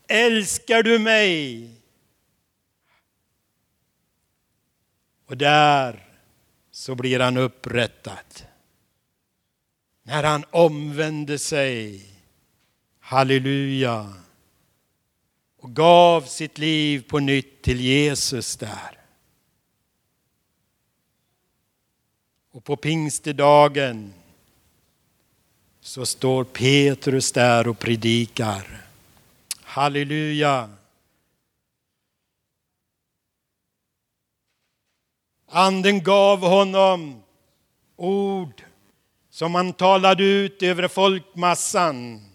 [0.07, 1.70] Älskar du mig?
[5.26, 6.05] Och där
[6.72, 8.47] så blir han upprättad.
[10.03, 12.14] När han omvände sig,
[13.06, 14.14] halleluja,
[15.60, 18.99] och gav sitt liv på nytt till Jesus där.
[22.51, 24.14] Och på pingstedagen
[25.82, 28.82] så står Petrus där och predikar.
[29.62, 30.70] Halleluja.
[35.47, 37.24] Anden gav honom
[37.95, 38.64] ord
[39.30, 42.34] som han talade ut över folkmassan.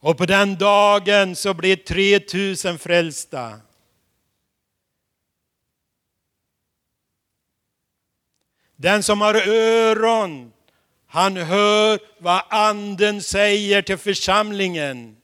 [0.00, 3.60] Och på den dagen så blev 3000 frälsta.
[8.76, 10.52] Den som har öron,
[11.06, 15.16] han hör vad anden säger till församlingen.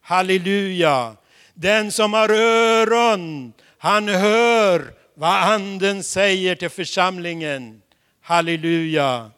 [0.00, 1.16] Halleluja.
[1.54, 7.82] Den som har öron, han hör vad anden säger till församlingen.
[8.20, 9.30] Halleluja.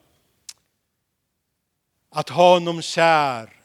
[2.11, 3.60] Att ha honom kär.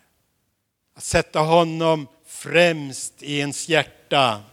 [0.98, 4.44] Att sätta honom främst i ens hjärta.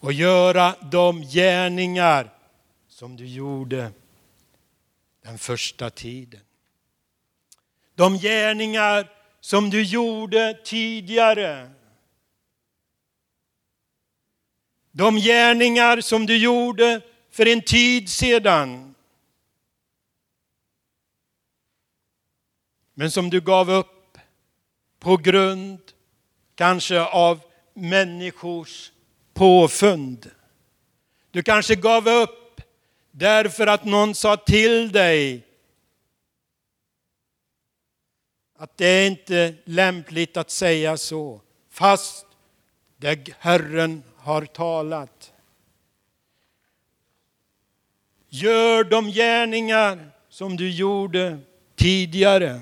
[0.00, 2.30] Och göra de gärningar
[2.88, 3.92] som du gjorde
[5.22, 6.40] den första tiden.
[7.94, 9.10] De gärningar
[9.40, 11.70] som du gjorde tidigare.
[14.90, 17.00] De gärningar som du gjorde
[17.30, 18.89] för en tid sedan.
[23.00, 24.18] Men som du gav upp
[24.98, 25.78] på grund
[26.54, 27.40] kanske av
[27.74, 28.92] människors
[29.34, 30.30] påfund.
[31.30, 32.60] Du kanske gav upp
[33.10, 35.46] därför att någon sa till dig
[38.56, 41.40] att det är inte lämpligt att säga så,
[41.70, 42.26] fast
[42.96, 45.32] det Herren har talat.
[48.28, 51.38] Gör de gärningar som du gjorde
[51.76, 52.60] tidigare.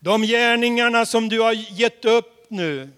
[0.00, 2.90] De gärningarna som du har gett upp nu.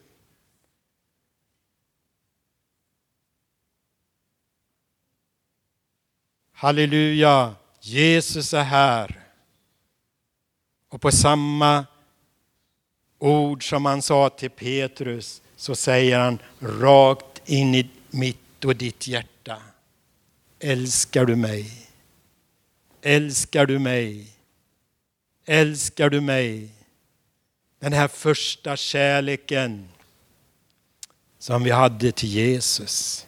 [6.52, 9.20] Halleluja, Jesus är här.
[10.88, 11.86] Och på samma
[13.18, 19.08] ord som han sa till Petrus så säger han rakt in i mitt och ditt
[19.08, 19.62] hjärta.
[20.58, 21.88] Älskar du mig?
[23.00, 24.26] Älskar du mig?
[25.46, 26.70] Älskar du mig?
[27.82, 29.88] Den här första kärleken
[31.38, 33.26] som vi hade till Jesus.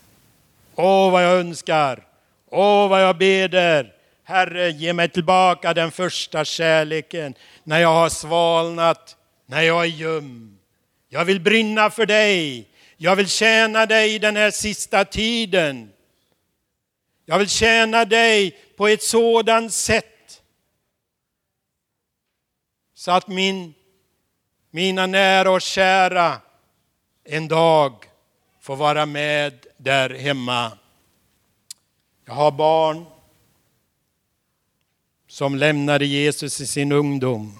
[0.74, 2.06] Åh, vad jag önskar!
[2.50, 3.92] Åh, vad jag beder!
[4.24, 7.34] Herre, ge mig tillbaka den första kärleken
[7.64, 10.58] när jag har svalnat, när jag är ljum.
[11.08, 12.68] Jag vill brinna för dig.
[12.96, 15.92] Jag vill tjäna dig den här sista tiden.
[17.26, 20.42] Jag vill tjäna dig på ett sådant sätt
[22.94, 23.74] så att min,
[24.74, 26.40] mina nära och kära
[27.24, 27.92] en dag
[28.60, 30.72] får vara med där hemma.
[32.24, 33.04] Jag har barn
[35.28, 37.58] som lämnade Jesus i sin ungdom.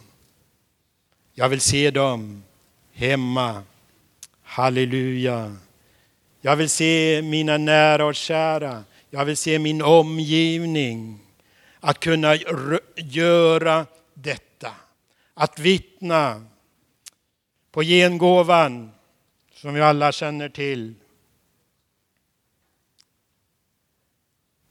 [1.34, 2.42] Jag vill se dem
[2.92, 3.62] hemma.
[4.42, 5.56] Halleluja.
[6.40, 8.84] Jag vill se mina nära och kära.
[9.10, 11.18] Jag vill se min omgivning.
[11.80, 12.36] Att kunna
[12.96, 14.72] göra detta.
[15.34, 16.46] Att vittna
[17.74, 18.90] på gengåvan
[19.54, 20.94] som vi alla känner till.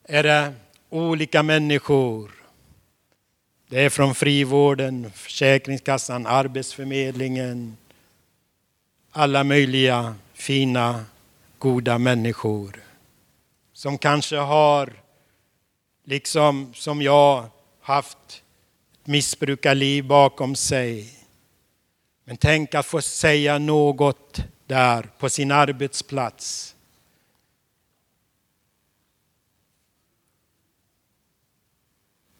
[0.03, 0.53] Är det
[0.89, 2.31] olika människor.
[3.67, 7.77] Det är från frivården, Försäkringskassan, Arbetsförmedlingen.
[9.11, 11.05] Alla möjliga fina,
[11.57, 12.79] goda människor.
[13.73, 14.93] Som kanske har,
[16.03, 17.45] liksom som jag,
[17.81, 18.43] haft
[18.93, 21.22] ett missbrukarliv bakom sig.
[22.25, 26.75] Men tänk att få säga något där på sin arbetsplats.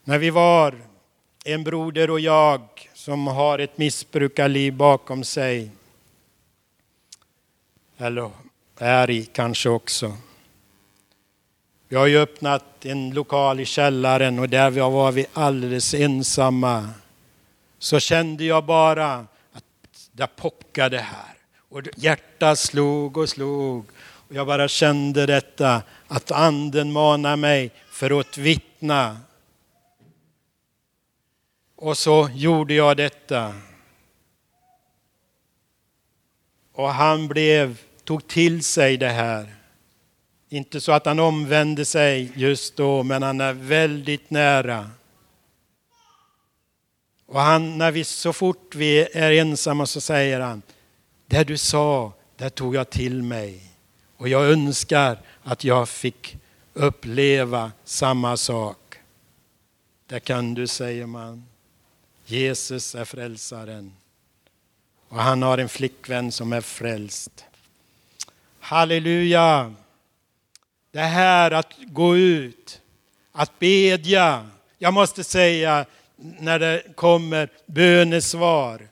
[0.04, 0.82] När vi var
[1.46, 5.72] en broder och jag som har ett missbrukarliv bakom sig.
[7.98, 8.32] Eller
[8.78, 10.18] är i kanske också.
[11.88, 16.90] Vi har ju öppnat en lokal i källaren och där var vi alldeles ensamma.
[17.80, 19.26] Så kände jag bara
[20.14, 21.36] att det pockade här.
[21.70, 23.86] Och hjärtat slog och slog.
[24.28, 29.18] Och jag bara kände detta, att anden manar mig för att vittna
[31.84, 33.54] och så gjorde jag detta.
[36.74, 39.56] Och han blev, tog till sig det här.
[40.50, 44.90] Inte så att han omvände sig just då, men han är väldigt nära.
[47.34, 50.62] Och han, när vi, så fort vi är ensamma så säger han,
[51.28, 53.62] det du sa, det tog jag till mig.
[54.18, 56.38] Och jag önskar att jag fick
[56.74, 58.96] uppleva samma sak.
[60.08, 61.46] Det kan du, säger man.
[62.26, 63.94] Jesus är frälsaren.
[65.10, 67.46] Och han har en flickvän som är frälst.
[68.60, 69.74] Halleluja!
[70.92, 72.82] Det här att gå ut,
[73.32, 74.50] att bedja.
[74.78, 75.86] Jag måste säga
[76.24, 78.88] när det kommer bönesvar.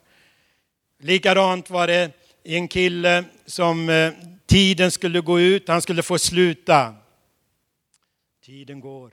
[0.99, 2.11] Likadant var det
[2.43, 4.13] en kille som eh,
[4.45, 6.95] tiden skulle gå ut, han skulle få sluta.
[8.45, 9.11] Tiden går.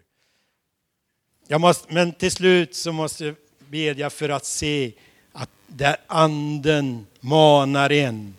[1.47, 4.93] Jag måste, men till slut så måste bedja för att se
[5.33, 8.35] att där anden manar en.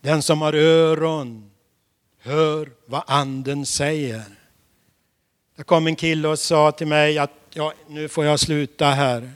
[0.00, 1.50] Den som har öron
[2.18, 4.22] hör vad anden säger.
[5.56, 9.30] Det kom en kille och sa till mig att ja, nu får jag sluta här.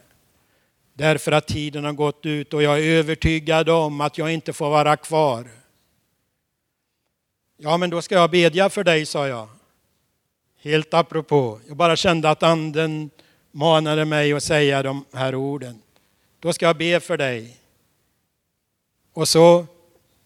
[0.95, 4.71] Därför att tiden har gått ut och jag är övertygad om att jag inte får
[4.71, 5.49] vara kvar.
[7.57, 9.49] Ja, men då ska jag bedja för dig, sa jag.
[10.61, 11.61] Helt apropå.
[11.69, 13.11] Jag bara kände att anden
[13.53, 15.83] manade mig att säga de här orden.
[16.41, 17.57] Då ska jag be för dig.
[19.13, 19.67] Och så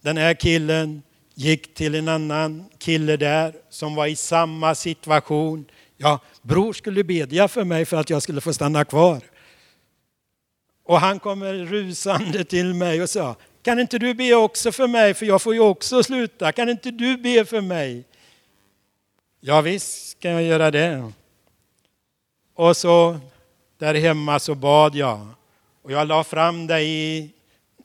[0.00, 1.02] den här killen
[1.34, 5.64] gick till en annan kille där som var i samma situation.
[5.96, 9.20] Ja, bror skulle bedja för mig för att jag skulle få stanna kvar.
[10.84, 15.14] Och han kommer rusande till mig och sa, kan inte du be också för mig
[15.14, 16.52] för jag får ju också sluta.
[16.52, 18.04] Kan inte du be för mig?
[19.40, 21.12] Ja visst kan jag göra det.
[22.54, 23.18] Och så
[23.78, 25.28] där hemma så bad jag.
[25.82, 27.30] Och jag la fram det i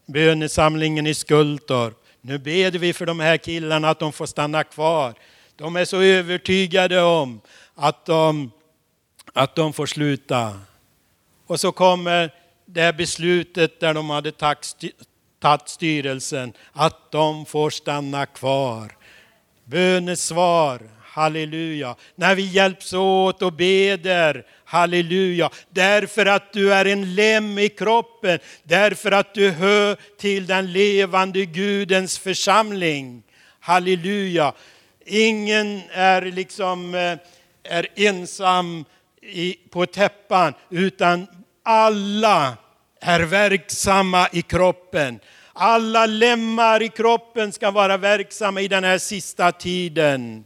[0.06, 1.94] bönesamlingen i Skultorp.
[2.22, 5.14] Nu ber vi för de här killarna att de får stanna kvar.
[5.56, 7.42] De är så övertygade om
[7.76, 8.52] att de,
[9.34, 10.60] att de får sluta.
[11.48, 12.34] Och så kommer
[12.66, 18.98] det här beslutet där de hade tagit styrelsen, att de får stanna kvar.
[19.64, 20.82] Bönesvar,
[21.14, 21.96] Halleluja.
[22.16, 24.46] När vi hjälps åt och beder.
[24.66, 25.50] Halleluja.
[25.70, 28.40] Därför att du är en lem i kroppen.
[28.64, 33.24] Därför att du hör till den levande Gudens församling.
[33.60, 34.54] Halleluja.
[35.06, 37.18] Ingen är liksom eh,
[37.64, 38.86] är ensam
[39.22, 41.28] i, på täppan utan
[41.64, 42.58] alla
[43.02, 45.20] är verksamma i kroppen.
[45.54, 50.46] Alla lemmar i kroppen ska vara verksamma i den här sista tiden.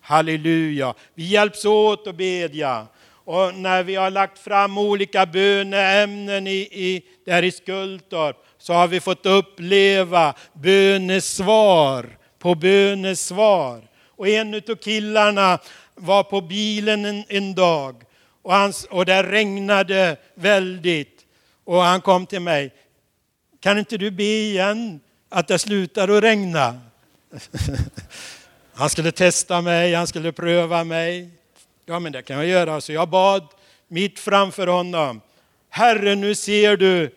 [0.00, 0.94] Halleluja.
[1.14, 2.86] Vi hjälps åt att bedja.
[3.24, 8.88] Och när vi har lagt fram olika böneämnen i, i, där i Skultorp så har
[8.88, 13.82] vi fått uppleva bönesvar på bönesvar.
[14.16, 15.58] Och en av killarna
[15.98, 18.04] var på bilen en, en dag
[18.42, 21.26] och, han, och det regnade väldigt.
[21.64, 22.74] Och han kom till mig.
[23.60, 26.80] Kan inte du be igen att det slutar att regna?
[28.74, 31.30] Han skulle testa mig, han skulle pröva mig.
[31.86, 32.80] Ja, men det kan jag göra.
[32.80, 33.48] Så jag bad
[33.88, 35.20] mitt framför honom.
[35.68, 37.10] Herre, nu ser du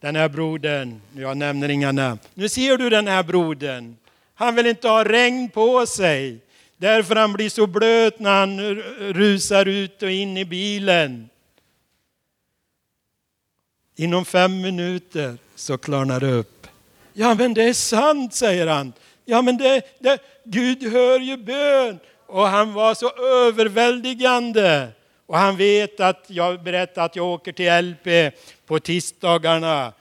[0.00, 1.00] den här brodern.
[1.16, 2.18] Jag nämner inga namn.
[2.34, 3.96] Nu ser du den här brodern.
[4.34, 6.40] Han vill inte ha regn på sig.
[6.80, 8.74] Därför han blir så blöt när han
[9.12, 11.28] rusar ut och in i bilen.
[13.96, 16.66] Inom fem minuter så klarnar det upp.
[17.12, 18.92] Ja, men det är sant, säger han.
[19.24, 21.98] Ja, men det, det, Gud hör ju bön.
[22.26, 23.10] Och han var så
[23.46, 24.88] överväldigande.
[25.26, 28.34] Och han vet att jag berättar att jag åker till LP
[28.66, 29.92] på tisdagarna.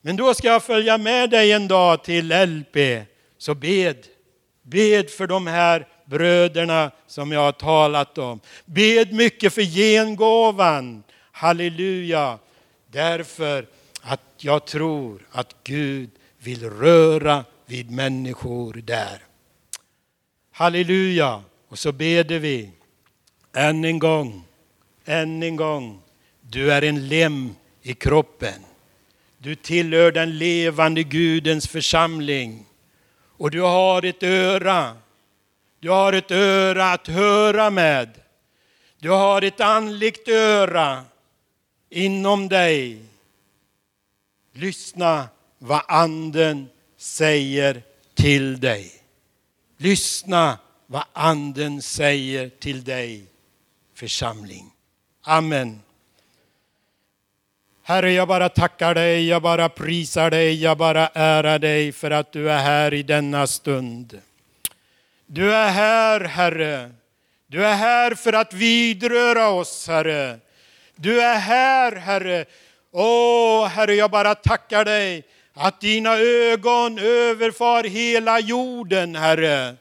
[0.00, 3.06] Men då ska jag följa med dig en dag till LP.
[3.38, 4.06] Så bed.
[4.62, 8.40] Bed för de här bröderna som jag har talat om.
[8.64, 11.02] Bed mycket för gengåvan.
[11.32, 12.38] Halleluja.
[12.90, 13.66] Därför
[14.02, 19.22] att jag tror att Gud vill röra vid människor där.
[20.52, 21.42] Halleluja!
[21.68, 22.70] Och så beder vi
[23.54, 24.44] än en gång,
[25.04, 26.02] än en gång.
[26.40, 28.64] Du är en lem i kroppen.
[29.38, 32.66] Du tillhör den levande Gudens församling.
[33.38, 34.96] Och du har ett öra.
[35.80, 38.20] Du har ett öra att höra med.
[38.98, 41.04] Du har ett andligt öra
[41.90, 43.02] inom dig.
[44.52, 47.82] Lyssna vad anden säger
[48.14, 48.92] till dig.
[49.76, 53.26] Lyssna vad anden säger till dig
[53.94, 54.72] församling.
[55.22, 55.82] Amen.
[57.82, 62.32] Herre, jag bara tackar dig, jag bara prisar dig, jag bara ärar dig för att
[62.32, 64.20] du är här i denna stund.
[65.28, 66.90] Du är här, Herre.
[67.46, 70.38] Du är här för att vidröra oss, Herre.
[70.96, 72.44] Du är här, Herre.
[72.92, 75.24] Åh, Herre, jag bara tackar dig
[75.54, 79.76] att dina ögon överfar hela jorden, Herre.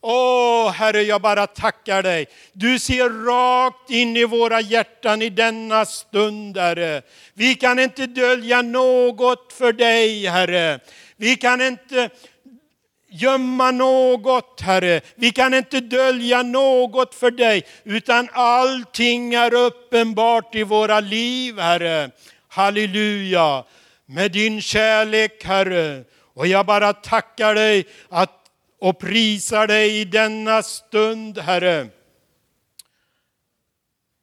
[0.00, 2.26] Åh, Herre, jag bara tackar dig.
[2.52, 7.02] Du ser rakt in i våra hjärtan i denna stund, Herre.
[7.34, 10.80] Vi kan inte dölja något för dig, Herre.
[11.16, 12.10] Vi kan inte
[13.14, 15.00] gömma något, Herre.
[15.14, 22.10] Vi kan inte dölja något för dig, utan allting är uppenbart i våra liv, Herre.
[22.48, 23.64] Halleluja!
[24.06, 26.04] Med din kärlek, Herre.
[26.34, 28.30] Och jag bara tackar dig att,
[28.80, 31.88] och prisar dig i denna stund, Herre.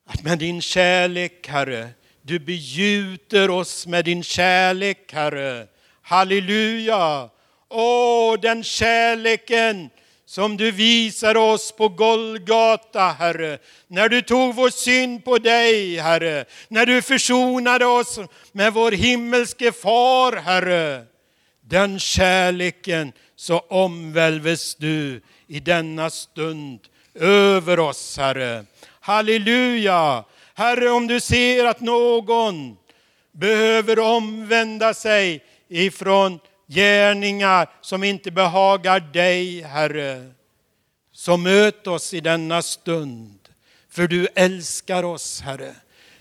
[0.06, 1.88] Att med din kärlek, Herre,
[2.22, 5.66] du begjuter oss med din kärlek, Herre.
[6.02, 7.30] Halleluja!
[7.72, 9.90] Åh, den kärleken
[10.26, 13.58] som du visar oss på Golgata, Herre.
[13.88, 16.44] När du tog vår synd på dig, Herre.
[16.68, 18.18] När du försonade oss
[18.52, 21.04] med vår himmelske far, Herre.
[21.60, 26.80] Den kärleken så omvälves du i denna stund
[27.14, 28.64] över oss, Herre.
[29.00, 30.24] Halleluja!
[30.54, 32.76] Herre, om du ser att någon
[33.32, 36.38] behöver omvända sig ifrån
[36.74, 40.32] gärningar som inte behagar dig, Herre.
[41.12, 43.38] Så möt oss i denna stund,
[43.90, 45.74] för du älskar oss, Herre.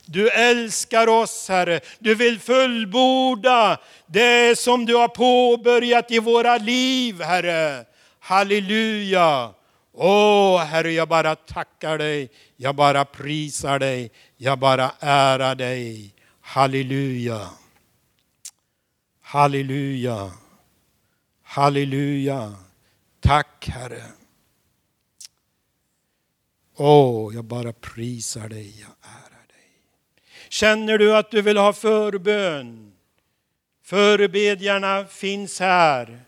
[0.06, 1.80] Du älskar oss, Herre.
[2.00, 7.86] Du vill fullborda det som du har påbörjat i våra liv, Herre.
[8.20, 9.54] Halleluja!
[9.94, 16.14] Åh, Herre, jag bara tackar dig, jag bara prisar dig, jag bara ärar dig.
[16.42, 17.50] Halleluja!
[19.22, 20.32] Halleluja!
[21.52, 22.54] Halleluja!
[23.20, 24.04] Tack, Herre.
[26.76, 29.70] Åh, jag bara prisar dig, jag ärar dig.
[30.50, 32.94] Känner du att du vill ha förbön?
[33.84, 36.20] Förebedjarna finns här.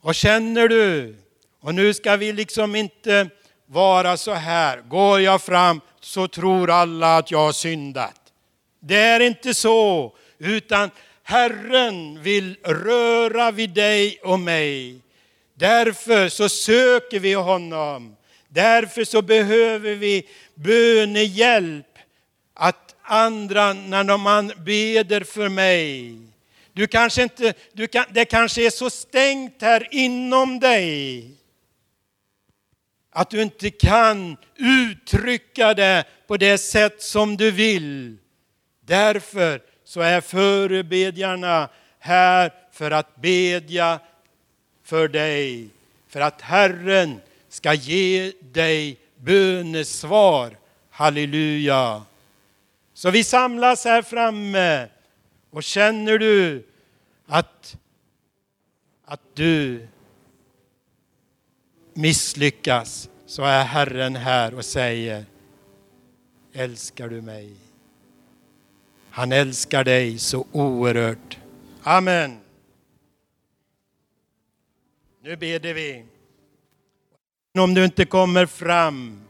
[0.00, 1.16] Och känner du
[1.60, 3.30] Och nu ska vi liksom inte
[3.66, 8.32] vara så här, går jag fram så tror alla att jag har syndat.
[8.80, 10.90] Det är inte så, utan
[11.28, 14.98] Herren vill röra vid dig och mig.
[15.54, 18.16] Därför så söker vi honom.
[18.48, 21.86] Därför så behöver vi bönehjälp.
[22.54, 26.16] Att andra, när man beder för mig,
[26.72, 31.30] du kanske inte, du kan, det kanske är så stängt här inom dig
[33.10, 38.16] att du inte kan uttrycka det på det sätt som du vill.
[38.80, 41.68] Därför så är förebedjarna
[41.98, 44.00] här för att bedja
[44.82, 45.68] för dig,
[46.08, 50.58] för att Herren ska ge dig bönesvar.
[50.90, 52.04] Halleluja!
[52.94, 54.88] Så vi samlas här framme
[55.50, 56.66] och känner du
[57.26, 57.76] att,
[59.04, 59.86] att du
[61.94, 65.24] misslyckas så är Herren här och säger
[66.52, 67.65] Älskar du mig?
[69.16, 71.38] Han älskar dig så oerhört.
[71.82, 72.38] Amen.
[75.24, 76.04] Nu beder vi.
[77.58, 79.20] Om du inte kommer fram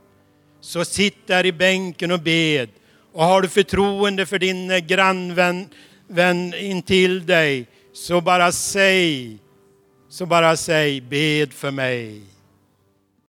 [0.61, 2.69] så sitt där i bänken och bed.
[3.13, 5.69] Och har du förtroende för din eh, grannvän
[6.07, 9.39] vän intill dig så bara säg,
[10.09, 12.23] så bara säg bed för mig.